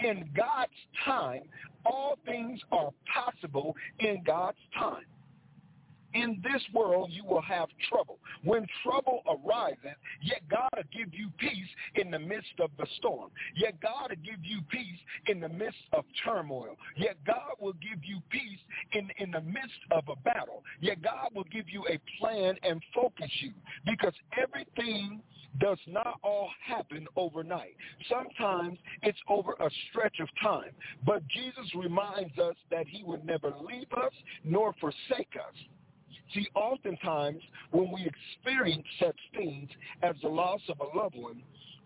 [0.03, 0.72] in God's
[1.05, 1.43] time,
[1.86, 5.05] all things are possible in God's time
[6.14, 8.20] in this world you will have trouble.
[8.43, 13.32] When trouble arises, yet God will give you peace in the midst of the storm.
[13.55, 16.78] Yet God will give you peace in the midst of turmoil.
[16.95, 18.59] Yet God will give you peace
[18.93, 20.64] in, in the midst of a battle.
[20.80, 23.51] Yet God will give you a plan and focus you
[23.86, 25.22] because everything
[25.59, 27.76] does not all happen overnight.
[28.09, 30.72] Sometimes it's over a stretch of time.
[31.05, 35.55] But Jesus reminds us that he would never leave us nor forsake us.
[36.34, 39.69] See, oftentimes when we experience such things
[40.01, 41.41] as the loss of a loved one,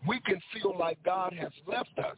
[0.08, 2.18] we can feel like God has left us.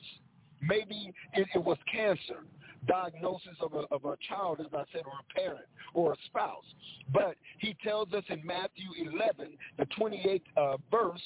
[0.62, 2.44] Maybe it, it was cancer,
[2.88, 6.66] diagnosis of a, of a child, as I said, or a parent or a spouse.
[7.14, 11.22] But he tells us in Matthew 11, the 28th uh, verse,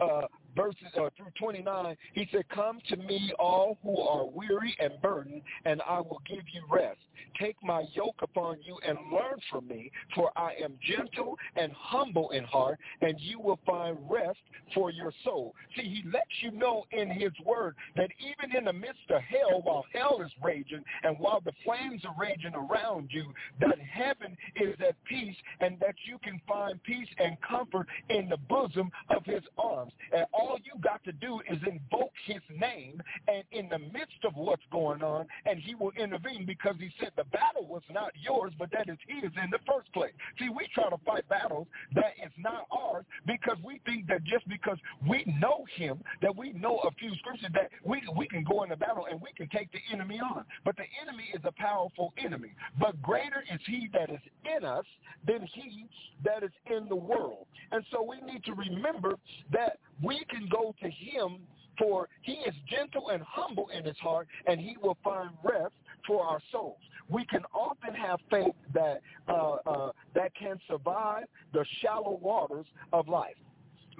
[0.00, 0.22] uh,
[0.56, 5.42] verses uh, through 29, he said, Come to me all who are weary and burdened,
[5.64, 6.98] and I will give you rest.
[7.40, 12.30] Take my yoke upon you and learn from me, for I am gentle and humble
[12.30, 14.38] in heart, and you will find rest
[14.74, 15.54] for your soul.
[15.76, 19.62] See, he lets you know in his word that even in the midst of hell,
[19.62, 24.76] while hell is raging and while the flames are raging around you, that heaven is
[24.86, 29.42] at peace and that you can find peace and comfort in the bosom of his
[29.58, 29.92] arms.
[30.12, 34.34] And all you got to do is invoke his name and in the midst of
[34.36, 38.52] what's going on, and he will intervene because he said the battle was not yours,
[38.58, 40.12] but that is his in the first place.
[40.38, 44.46] See, we try to fight battles that is not ours because we think that just
[44.48, 44.78] because
[45.08, 48.70] we know him, that we know a few scriptures, that we, we can go in
[48.70, 50.44] the battle and we can take the enemy on.
[50.64, 52.52] But the enemy is a powerful enemy.
[52.78, 54.84] But greater is he that is in us
[55.26, 55.86] than he
[56.24, 57.46] that is in the world.
[57.72, 59.18] And so we need to remember
[59.52, 61.46] that we can go to him
[61.78, 65.74] for he is gentle and humble in his heart, and he will find rest
[66.06, 66.78] for our souls.
[67.08, 73.08] We can often have faith that uh, uh, that can survive the shallow waters of
[73.08, 73.34] life.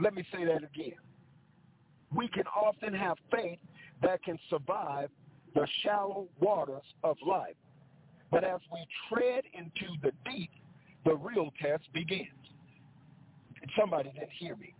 [0.00, 0.98] Let me say that again.
[2.14, 3.58] We can often have faith
[4.02, 5.10] that can survive
[5.54, 7.56] the shallow waters of life.
[8.30, 10.50] But as we tread into the deep,
[11.04, 12.28] the real test begins.
[13.78, 14.73] Somebody didn't hear me.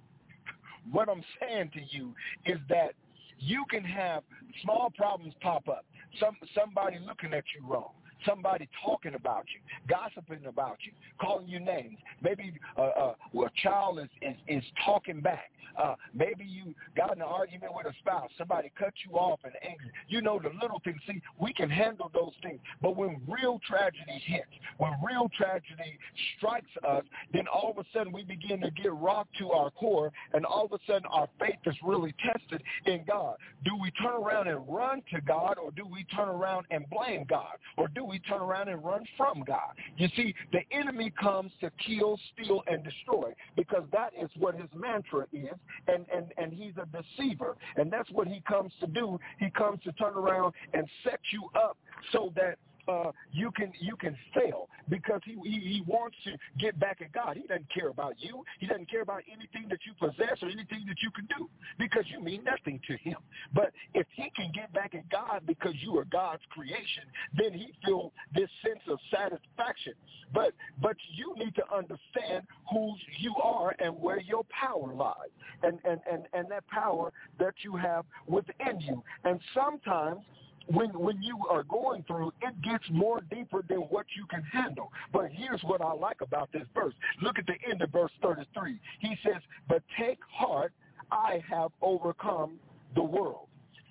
[0.91, 2.14] What I'm saying to you
[2.47, 2.93] is that
[3.39, 4.22] you can have
[4.62, 5.85] small problems pop up.
[6.20, 7.93] Some somebody looking at you wrong
[8.26, 11.98] somebody talking about you, gossiping about you, calling you names.
[12.22, 15.50] Maybe uh, uh, a child is, is, is talking back.
[15.76, 18.30] Uh, maybe you got in an argument with a spouse.
[18.38, 19.90] Somebody cut you off and angry.
[20.08, 21.00] You know the little things.
[21.06, 22.60] See, we can handle those things.
[22.80, 24.46] But when real tragedy hits,
[24.78, 25.98] when real tragedy
[26.36, 27.02] strikes us,
[27.32, 30.66] then all of a sudden we begin to get rocked to our core, and all
[30.66, 33.36] of a sudden our faith is really tested in God.
[33.64, 37.26] Do we turn around and run to God, or do we turn around and blame
[37.28, 39.74] God, or do we we turn around and run from God.
[39.96, 44.68] You see, the enemy comes to kill, steal, and destroy because that is what his
[44.72, 45.58] mantra is,
[45.88, 47.56] and, and, and he's a deceiver.
[47.76, 49.18] And that's what he comes to do.
[49.40, 51.76] He comes to turn around and set you up
[52.12, 52.58] so that
[52.89, 57.12] uh, you can you can fail because he, he he wants to get back at
[57.12, 57.37] God.
[57.37, 58.45] He doesn't care about you.
[58.61, 62.05] He doesn't care about anything that you possess or anything that you can do because
[62.09, 63.16] you mean nothing to him.
[63.55, 67.05] But if he can get back at God because you are God's creation,
[67.37, 69.95] then he feels this sense of satisfaction.
[70.32, 75.32] But but you need to understand who you are and where your power lies,
[75.62, 79.03] and and and and that power that you have within you.
[79.24, 80.20] And sometimes
[80.66, 84.90] when when you are going through, it gets more deeper than what you can handle.
[85.12, 86.94] But here's what I like about this verse.
[87.22, 88.78] Look at the end of verse 33.
[89.00, 90.72] He says, "But take heart,
[91.10, 92.58] I have overcome
[92.94, 93.48] the world.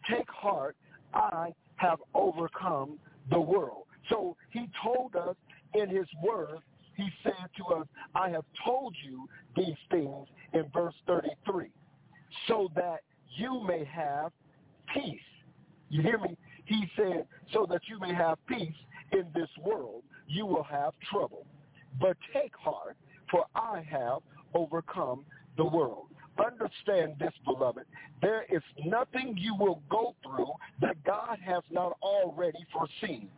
[0.09, 0.75] Take heart,
[1.13, 2.99] I have overcome
[3.29, 5.35] the world." So he told us
[5.73, 6.59] in his word,
[6.95, 11.71] he said to us, "I have told you these things in verse 33,
[12.47, 14.33] so that you may have
[14.87, 15.21] peace."
[15.89, 16.35] You hear me?
[16.65, 18.73] He said, so that you may have peace
[19.11, 21.45] in this world, you will have trouble.
[21.99, 22.95] But take heart,
[23.29, 24.19] for I have
[24.53, 25.25] overcome
[25.57, 26.07] the world.
[26.43, 27.85] Understand this, beloved.
[28.21, 30.51] There is nothing you will go through
[30.81, 33.29] that God has not already foreseen.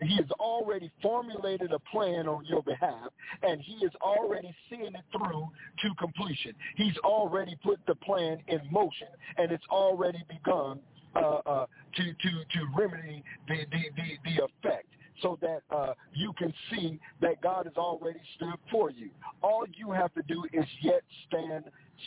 [0.00, 3.10] He has already formulated a plan on your behalf,
[3.42, 5.48] and he is already seeing it through
[5.82, 6.54] to completion.
[6.76, 10.80] He's already put the plan in motion, and it's already begun
[11.18, 11.66] uh, uh,
[11.96, 14.86] to to to remedy the the the, the effect
[15.22, 19.10] so that uh, you can see that God has already stood for you.
[19.42, 21.64] All you have to do is yet stand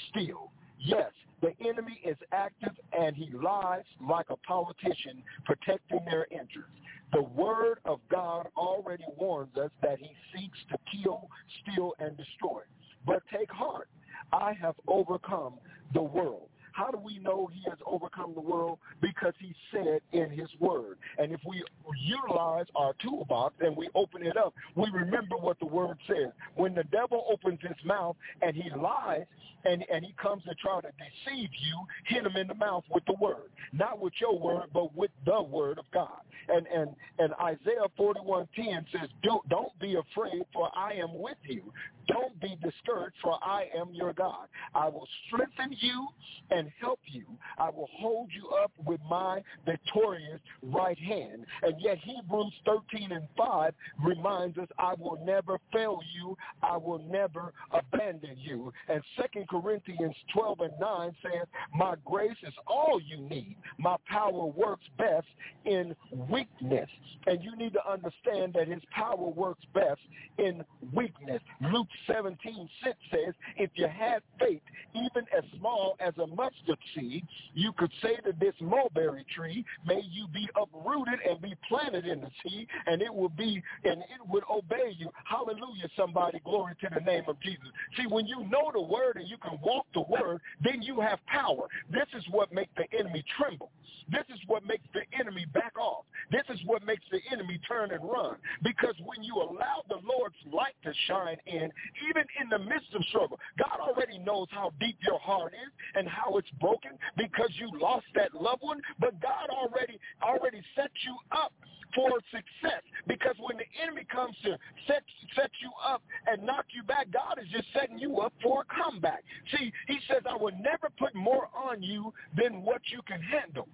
[0.09, 0.51] still.
[0.80, 6.72] Yes, the enemy is active and he lies like a politician protecting their interests.
[7.14, 11.28] The word of God already warns us that he seeks to kill,
[11.62, 12.62] steal, and destroy.
[13.05, 13.89] But take heart.
[14.32, 15.55] I have overcome
[15.93, 16.47] the world.
[16.72, 18.80] How do we know he has overcome the world?
[19.01, 20.97] Because he said in his word.
[21.17, 21.63] And if we
[22.05, 26.32] utilize our toolbox and we open it up, we remember what the word says.
[26.55, 29.26] When the devil opens his mouth and he lies
[29.65, 33.05] and, and he comes to try to deceive you, hit him in the mouth with
[33.05, 33.49] the word.
[33.74, 36.22] Not with your word, but with the word of God.
[36.49, 41.72] And and, and Isaiah 41.10 says, don't, don't be afraid, for I am with you.
[42.07, 44.47] Don't be discouraged, for I am your God.
[44.74, 46.07] I will strengthen you
[46.49, 47.26] and help you.
[47.57, 51.45] I will hold you up with my victorious right hand.
[51.62, 56.38] And yet Hebrews 13 and 5 reminds us, I will never fail you.
[56.62, 58.74] I will never abandon you.
[58.88, 63.57] And 2 Corinthians 12 and 9 says, my grace is all you need.
[63.78, 65.28] My power works best
[65.66, 65.95] in
[66.30, 66.89] weakness.
[67.28, 70.01] And you need to understand that his power works best
[70.38, 71.41] in weakness.
[71.62, 74.62] Luke 17, 6 says, if you had faith,
[74.93, 76.51] even as small as a mustard
[76.95, 82.06] seed, you could say to this mulberry tree, may you be uprooted and be planted
[82.06, 85.10] in the sea, and it will be, and it would obey you.
[85.26, 86.39] Hallelujah, somebody.
[86.43, 87.66] Glory to the name of Jesus.
[87.97, 91.20] See, when you know the word and you can walk the word, then you have
[91.28, 91.68] power.
[91.89, 93.72] This is what makes the enemy tremble.
[94.10, 96.06] This is what makes the enemy back off.
[96.32, 98.38] This is what makes the enemy turn and run.
[98.64, 101.70] Because when you allow the Lord's light to shine in,
[102.10, 106.08] even in the midst of struggle, God already knows how deep your heart is and
[106.08, 108.81] how it's broken because you lost that loved one.
[108.99, 111.53] But God already already set you up
[111.93, 115.03] for success because when the enemy comes to set
[115.35, 118.83] set you up and knock you back, God is just setting you up for a
[118.83, 119.23] comeback.
[119.55, 123.67] See, he says, I will never put more on you than what you can handle.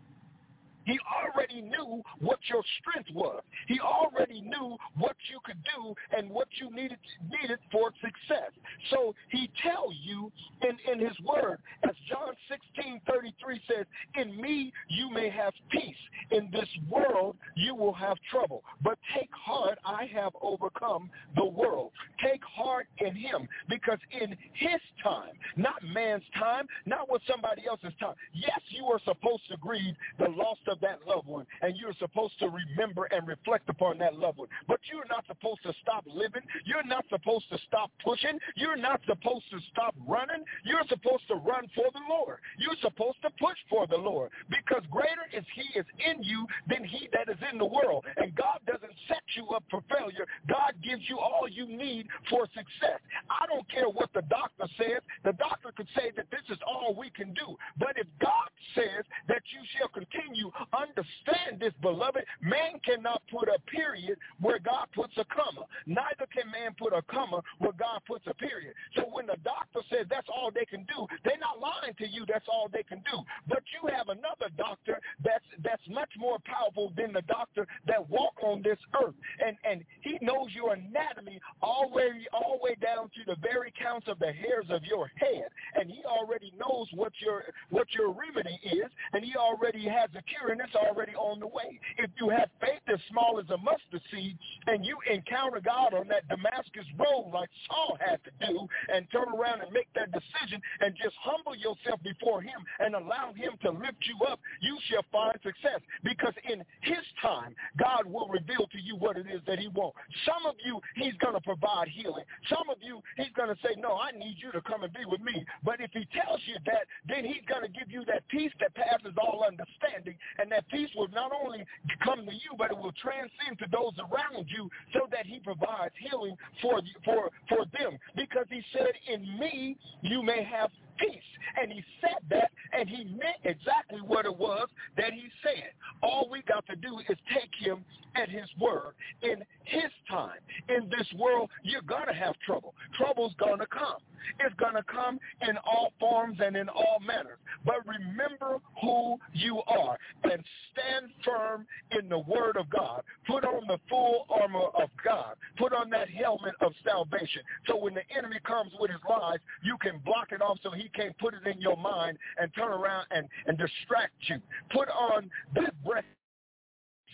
[0.87, 3.43] He already knew what your strength was.
[3.67, 6.97] He already knew what you could do and what you needed
[7.29, 8.51] needed for success.
[8.89, 10.31] So he tells you
[10.61, 13.85] in, in his word, as John 16, 33 says,
[14.15, 15.95] in me you may have peace.
[16.31, 18.63] In this world you will have trouble.
[18.81, 21.91] But take heart, I have overcome the world.
[22.23, 27.93] Take heart in him because in his time, not man's time, not with somebody else's
[27.99, 28.15] time.
[28.33, 31.95] Yes, you are supposed to grieve the loss of of that loved one, and you're
[31.99, 34.47] supposed to remember and reflect upon that loved one.
[34.67, 36.41] But you're not supposed to stop living.
[36.65, 38.37] You're not supposed to stop pushing.
[38.55, 40.43] You're not supposed to stop running.
[40.63, 42.37] You're supposed to run for the Lord.
[42.57, 46.83] You're supposed to push for the Lord because greater is he is in you than
[46.83, 48.05] he that is in the world.
[48.17, 50.25] And God doesn't set you up for failure.
[50.47, 53.01] God gives you all you need for success.
[53.29, 55.01] I don't care what the doctor says.
[55.23, 57.57] The doctor could say that this is all we can do.
[57.79, 63.59] But if God says that you shall continue Understand this, beloved, man cannot put a
[63.71, 65.65] period where God puts a comma.
[65.85, 68.73] Neither can man put a comma where God puts a period.
[68.95, 72.25] So when the doctor says that's all they can do, they're not lying to you.
[72.27, 73.23] That's all they can do.
[73.47, 78.33] But you have another doctor that's that's much more powerful than the doctor that walk
[78.43, 79.15] on this earth,
[79.45, 84.07] and and he knows your anatomy all way all way down to the very counts
[84.07, 88.59] of the hairs of your head, and he already knows what your what your remedy
[88.63, 91.79] is, and he already has a cure, and it's already on the way.
[91.97, 96.07] If you have faith as small as a mustard seed, and you encounter God on
[96.09, 100.61] that Damascus road like Saul had to do, and turn around and make that decision,
[100.81, 105.05] and just humble yourself before Him and allow Him to lift you up, you shall
[105.11, 105.81] find success.
[106.03, 109.97] Because in His time, God will reveal to you what it is that He wants.
[110.25, 112.25] Some of you, He's going to provide healing.
[112.49, 115.05] Some of you, He's going to say, no, I need you to come and be
[115.05, 115.45] with me.
[115.63, 118.73] But if He tells you that, then He's going to give you that peace that
[118.73, 120.17] passes all understanding.
[120.39, 121.65] And that peace will not only
[122.03, 125.93] come to you, but it will transcend to those around you so that He provides
[125.99, 127.97] healing for, for, for them.
[128.15, 131.21] Because He said, in me, you may have peace.
[131.59, 134.67] And he said that, and he meant exactly what it was
[134.97, 135.71] that he said.
[136.03, 137.83] All we got to do is take him
[138.15, 138.93] at his word.
[139.21, 140.39] In his time,
[140.69, 142.73] in this world, you're going to have trouble.
[142.97, 143.97] Trouble's going to come.
[144.39, 147.37] It's going to come in all forms and in all manners.
[147.65, 151.65] But remember who you are and stand firm
[151.97, 153.03] in the word of God.
[153.27, 155.35] Put on the full armor of God.
[155.57, 157.41] Put on that helmet of salvation.
[157.67, 160.86] So when the enemy comes with his lies, you can block it off so he
[160.89, 164.37] can't put it in your mind and turn around and, and distract you.
[164.71, 166.05] Put on that breath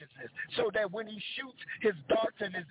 [0.03, 2.65] righteousness so that when he shoots his darts and his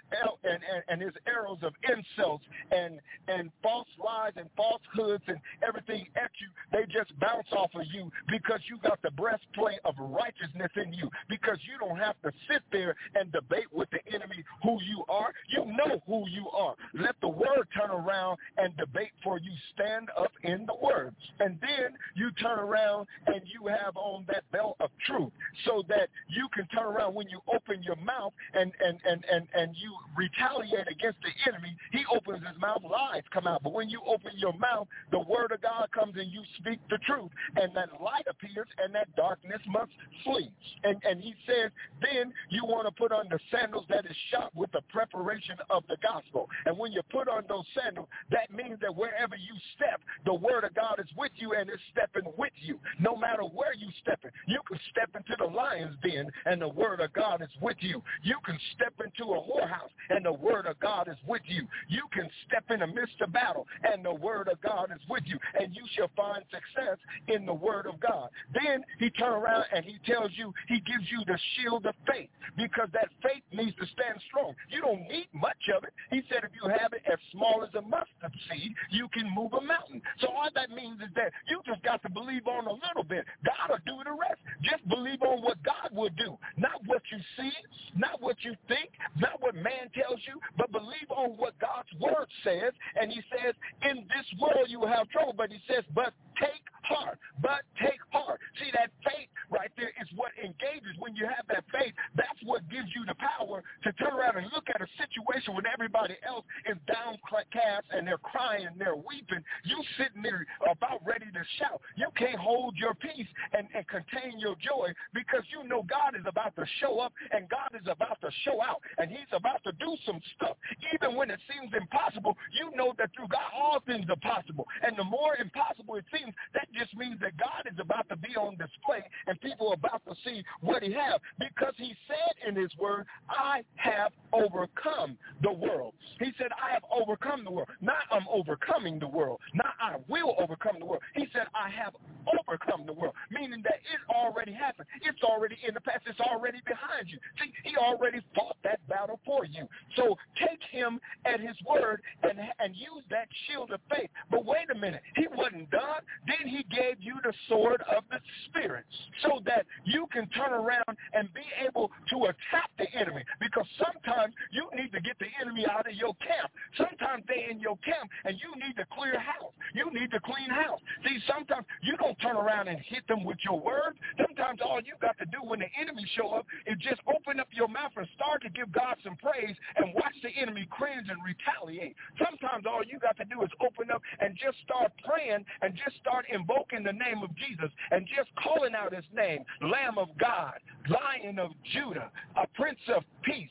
[0.45, 6.07] and, and, and his arrows of insults and and false lies and falsehoods and everything
[6.17, 10.71] at you, they just bounce off of you because you got the breastplate of righteousness
[10.77, 14.79] in you because you don't have to sit there and debate with the enemy who
[14.83, 15.33] you are.
[15.49, 16.75] You know who you are.
[16.95, 19.53] Let the word turn around and debate for you.
[19.75, 21.15] Stand up in the word.
[21.41, 25.33] And then you turn around and you have on that belt of truth
[25.67, 29.47] so that you can turn around when you open your mouth and, and, and, and,
[29.55, 33.63] and you retaliate against the enemy, he opens his mouth, lies come out.
[33.63, 36.99] But when you open your mouth, the word of God comes and you speak the
[37.07, 37.31] truth.
[37.55, 39.93] And that light appears and that darkness must
[40.25, 40.51] flee.
[40.83, 41.71] And, and he says,
[42.01, 45.85] then you want to put on the sandals that is shot with the preparation of
[45.89, 46.49] the gospel.
[46.67, 50.65] And when you put on those sandals, that means that wherever you step, the word
[50.65, 52.81] of God is with you and is stepping with you.
[52.99, 56.69] No matter where you step in, you can step into the lion's den and the
[56.69, 58.03] word of God is with you.
[58.23, 61.67] You can step into a whorehouse and the word of God is with you.
[61.89, 65.25] You can step in the midst of battle and the word of God is with
[65.27, 65.39] you.
[65.59, 66.99] And you shall find success
[67.29, 68.31] in the word of God.
[68.55, 72.29] Then he turns around and he tells you, he gives you the shield of faith
[72.57, 74.55] because that faith needs to stand strong.
[74.71, 75.93] You don't need much of it.
[76.11, 79.53] He said if you have it as small as a mustard seed, you can move
[79.55, 80.03] a mountain.
[80.21, 83.25] So all that means is that you just got to believe on a little bit.
[83.45, 84.41] God will do the rest.
[84.63, 87.53] Just believe on what God will do, not what you see,
[87.97, 92.27] not what you think, not what man tells you, but believe on what God's word
[92.45, 92.73] says.
[93.01, 93.55] And he says,
[93.89, 98.01] in this world you will have trouble, but he says, but take heart, but take
[98.11, 98.41] heart.
[98.59, 100.97] See, that faith right there is what engages.
[100.99, 104.49] When you have that faith, that's what gives you the power to turn around and
[104.53, 109.45] look at a situation when everybody else is downcast and they're crying and they're weeping.
[109.65, 111.81] You sitting there about ready to shout.
[111.97, 116.27] You can't hold your peace and, and contain your joy because you know God is
[116.27, 119.73] about to show up and God is about to show out and he's about to
[119.73, 120.57] do some stuff.
[120.95, 124.67] Even when it seems impossible, you know that through God all things are possible.
[124.83, 128.35] And the more impossible it seems, that just means that God is about to be
[128.37, 132.57] on display and people are about to see what he has because he said in
[132.57, 135.95] his word, I have overcome the world.
[136.19, 137.69] He said, I have overcome the world.
[137.81, 139.41] Not I'm overcoming the world.
[139.55, 141.03] Not I will overcome the world.
[141.15, 141.95] He said, I have
[142.27, 144.89] overcome the world, meaning that it already happened.
[145.03, 146.03] It's already in the past.
[146.07, 147.19] It's already behind you.
[147.41, 149.69] See, he already fought that battle for you.
[149.97, 154.11] So take him at his word and, and use that shield of faith.
[154.31, 155.03] But wait a minute.
[155.17, 156.01] He wasn't done.
[156.27, 158.85] Then he gave you the sword of the Spirit
[159.23, 163.25] so that you can turn around and be able to attack the enemy.
[163.41, 166.51] Because sometimes you need to get the enemy out of your camp.
[166.77, 169.53] Sometimes they're in your camp and you need to clear house.
[169.75, 170.81] You need to clean house.
[171.05, 173.99] See, sometimes you don't turn around and hit them with your words.
[174.17, 177.41] Sometimes sometimes all you got to do when the enemy show up is just open
[177.41, 181.09] up your mouth and start to give God some praise and watch the enemy cringe
[181.09, 181.97] and retaliate.
[182.19, 185.97] Sometimes all you got to do is open up and just start praying and just
[185.99, 190.59] start invoking the name of Jesus and just calling out his name, Lamb of God,
[190.89, 193.51] Lion of Judah, a Prince of Peace,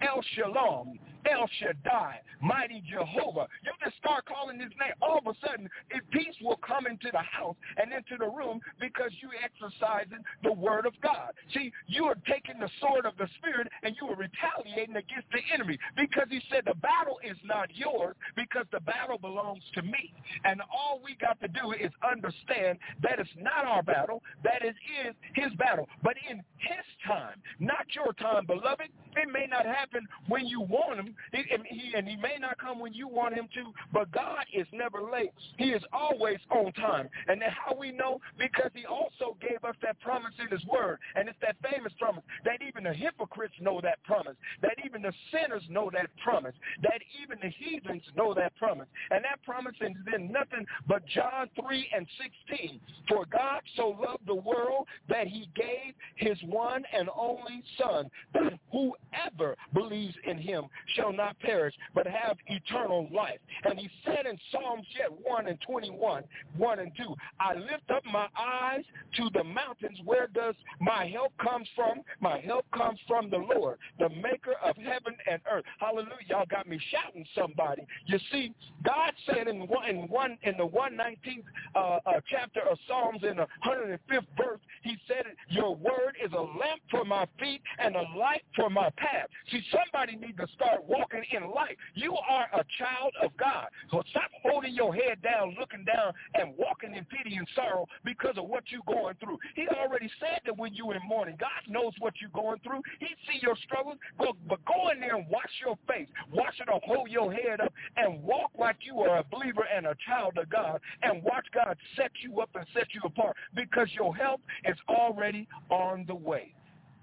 [0.00, 0.98] El Shalom,
[1.30, 3.46] El Shaddai, mighty Jehovah.
[3.62, 4.92] You just start calling his name.
[5.00, 5.68] All of a sudden,
[6.10, 10.86] peace will come into the house and into the room because you exercising the word
[10.86, 11.32] of God.
[11.54, 15.40] See, you are taking the sword of the Spirit and you are retaliating against the
[15.52, 20.12] enemy because he said the battle is not yours because the battle belongs to me.
[20.44, 24.74] And all we got to do is understand that it's not our battle, that it
[25.06, 25.88] is his battle.
[26.02, 30.98] But in his time, not your time, beloved, it may not happen when you want
[30.98, 34.44] him, and, he, and he may not come when you want him to, but God
[34.52, 35.32] is never late.
[35.56, 37.08] He is always on time.
[37.28, 38.20] And then how we know?
[38.38, 40.98] Because he also gave us that promise in his word.
[41.14, 45.12] And it's that famous promise that even the hypocrites know that promise, that even the
[45.30, 48.88] sinners know that promise, that even the heathens know that promise.
[49.10, 52.06] And that promise is in nothing but John 3 and
[52.48, 52.80] 16.
[53.08, 58.58] For God so loved the world that he gave his one and only son, that
[58.70, 63.38] whoever believes in him shall not perish, but have eternal life.
[63.64, 66.24] And he said in Psalms yet 1 and 21,
[66.56, 68.84] 1 and 2, I lift up my eyes
[69.16, 69.98] to the mountains.
[70.04, 72.02] Where does my help come from?
[72.20, 75.64] My help comes from the Lord, the maker of heaven and earth.
[75.78, 76.12] Hallelujah.
[76.28, 77.86] Y'all got me shouting somebody.
[78.06, 81.44] You see, God said in one in one in the 119th
[81.74, 86.40] uh, uh, chapter of Psalms in the 105th verse, he said, Your word is a
[86.40, 89.28] lamp for my feet and a light for my path.
[89.50, 91.76] See, somebody needs to start walking in light.
[91.94, 93.66] You are a child of God.
[93.90, 98.36] So stop holding your head down, looking down, and walking in pity and sorrow because
[98.36, 99.38] of what you're going through.
[99.56, 102.82] He already said that when you're in mourning, God knows what you're going through.
[103.00, 103.96] He see your struggles.
[104.18, 106.08] But, but go in there and wash your face.
[106.32, 109.86] Wash it or hold your head up and walk like you are a believer and
[109.86, 113.88] a child of God and watch God set you up and set you apart because
[113.94, 116.54] your help is already on the way.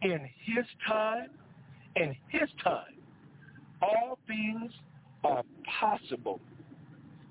[0.02, 1.30] In his time,
[1.96, 2.99] in his time,
[3.82, 4.72] all things
[5.24, 5.44] are
[5.80, 6.40] possible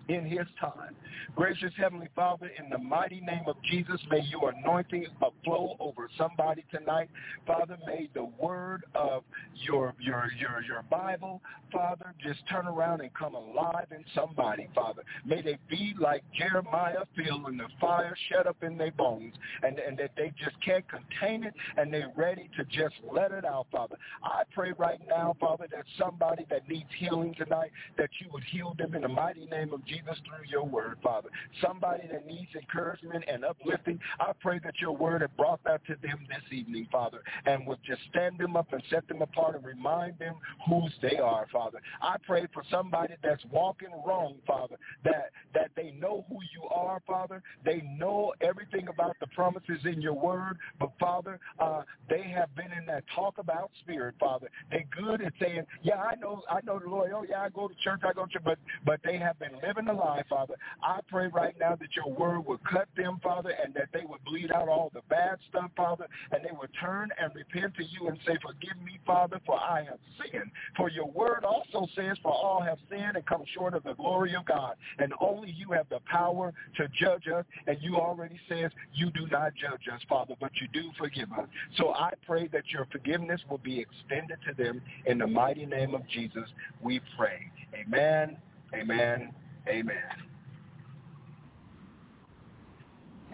[0.09, 0.95] in his time.
[1.37, 5.07] Gracious Heavenly Father, in the mighty name of Jesus, may your anointing
[5.45, 7.11] flow over somebody tonight.
[7.47, 9.23] Father, may the word of
[9.55, 15.03] your your your your Bible, Father, just turn around and come alive in somebody, Father.
[15.25, 19.99] May they be like Jeremiah feeling the fire shut up in their bones and, and
[19.99, 23.97] that they just can't contain it and they're ready to just let it out, Father.
[24.23, 28.75] I pray right now, Father, that somebody that needs healing tonight, that you would heal
[28.79, 31.29] them in the mighty name of Jesus through your word, Father.
[31.63, 35.97] Somebody that needs encouragement and uplifting, I pray that your word had brought that to
[36.03, 39.65] them this evening, Father, and would just stand them up and set them apart and
[39.65, 40.37] remind them
[40.69, 41.81] whose they are, Father.
[42.03, 47.01] I pray for somebody that's walking wrong, Father, that, that they know who you are,
[47.07, 47.43] Father.
[47.65, 52.73] They know everything about the promises in your word, but Father, uh, they have been
[52.73, 54.49] in that talk about spirit, Father.
[54.71, 57.13] They're good at saying, yeah, I know, I know the Lord.
[57.15, 59.88] Oh, yeah, I go to church, I go to but, but they have been living
[60.29, 60.55] Father.
[60.83, 64.23] I pray right now that your word would cut them, Father, and that they would
[64.25, 68.09] bleed out all the bad stuff, Father, and they would turn and repent to you
[68.09, 70.51] and say, forgive me, Father, for I have sinned.
[70.77, 74.35] For your word also says, for all have sinned and come short of the glory
[74.35, 74.75] of God.
[74.99, 77.45] And only you have the power to judge us.
[77.67, 81.49] And you already says you do not judge us, Father, but you do forgive us.
[81.77, 84.81] So I pray that your forgiveness will be extended to them.
[85.07, 86.49] In the mighty name of Jesus,
[86.83, 87.51] we pray.
[87.75, 88.37] Amen,
[88.75, 89.33] amen,
[89.69, 89.97] amen.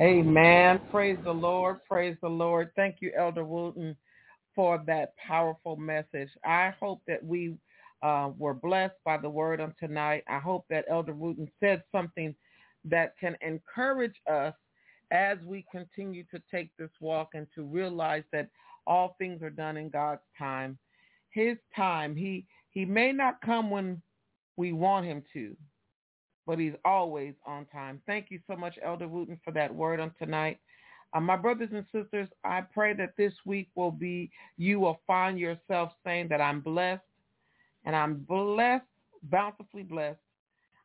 [0.00, 0.80] Amen.
[0.90, 1.78] Praise the Lord.
[1.88, 2.70] Praise the Lord.
[2.74, 3.96] Thank you, Elder Wooten,
[4.54, 6.30] for that powerful message.
[6.44, 7.54] I hope that we
[8.02, 10.24] uh, were blessed by the word on tonight.
[10.28, 12.34] I hope that Elder Wooten said something
[12.84, 14.54] that can encourage us
[15.12, 18.48] as we continue to take this walk and to realize that
[18.86, 20.76] all things are done in God's time.
[21.30, 22.16] His time.
[22.16, 24.02] He he may not come when
[24.56, 25.56] we want him to,
[26.46, 28.00] but he's always on time.
[28.06, 30.58] Thank you so much, Elder Wooten, for that word on tonight.
[31.14, 35.38] Uh, my brothers and sisters, I pray that this week will be, you will find
[35.38, 37.02] yourself saying that I'm blessed,
[37.84, 38.84] and I'm blessed,
[39.22, 40.18] bountifully blessed.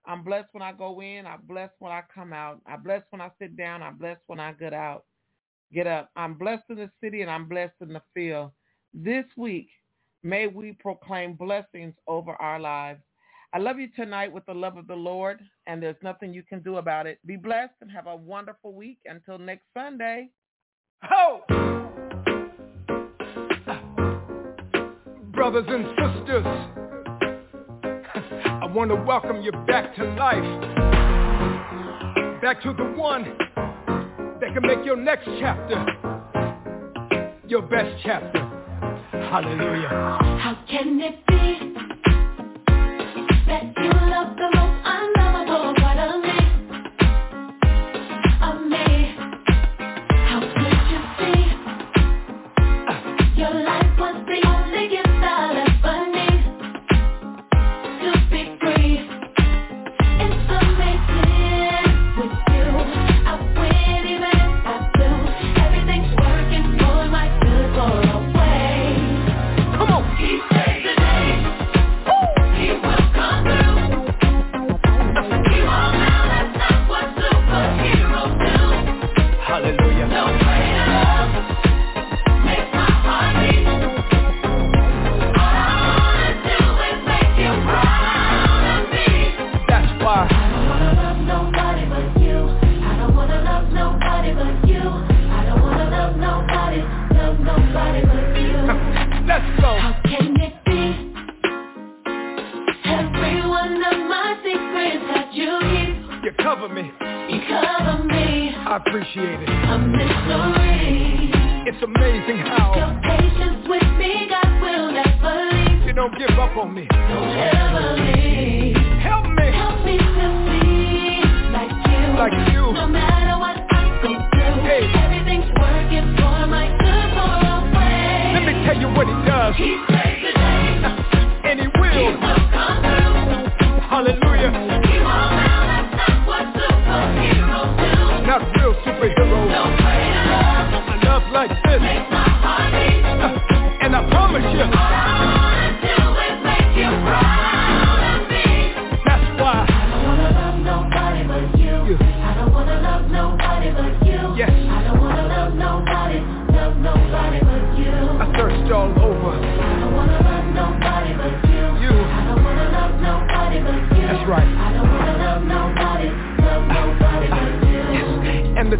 [0.05, 1.25] I'm blessed when I go in.
[1.27, 2.61] I'm blessed when I come out.
[2.65, 3.83] I'm blessed when I sit down.
[3.83, 5.05] I'm blessed when I get out,
[5.73, 6.09] get up.
[6.15, 8.51] I'm blessed in the city and I'm blessed in the field.
[8.93, 9.69] This week,
[10.23, 13.01] may we proclaim blessings over our lives.
[13.51, 16.61] I love you tonight with the love of the Lord, and there's nothing you can
[16.61, 17.17] do about it.
[17.25, 18.99] Be blessed and have a wonderful week.
[19.05, 20.29] Until next Sunday.
[21.03, 21.41] Ho!
[25.31, 26.45] Brothers and sisters,
[28.61, 30.61] I want to welcome you back to life,
[32.41, 33.23] back to the one
[34.39, 35.85] that can make your next chapter
[37.49, 38.39] your best chapter.
[39.11, 39.89] Hallelujah.
[39.89, 41.38] How can it be?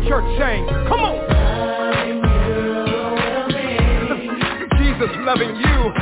[0.10, 1.14] church saying, come on.
[4.82, 5.94] Jesus loving you.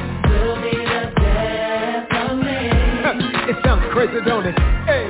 [3.47, 4.53] It sounds crazy, don't it?
[4.85, 5.07] Hey.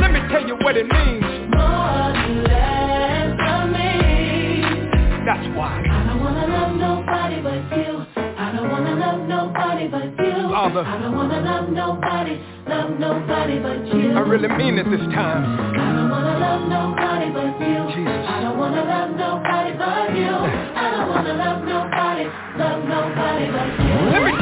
[0.00, 1.15] Let me tell you what it means.
[10.76, 10.88] brother.
[10.88, 14.12] I don't wanna love nobody, love nobody but you.
[14.12, 15.44] I really mean it this time.
[15.72, 17.80] I don't wanna love nobody but you.
[17.96, 18.26] Jesus.
[18.28, 20.28] I don't wanna love nobody but you.
[20.28, 22.24] I don't wanna love nobody,
[22.60, 23.94] love nobody but you.
[24.12, 24.32] Let me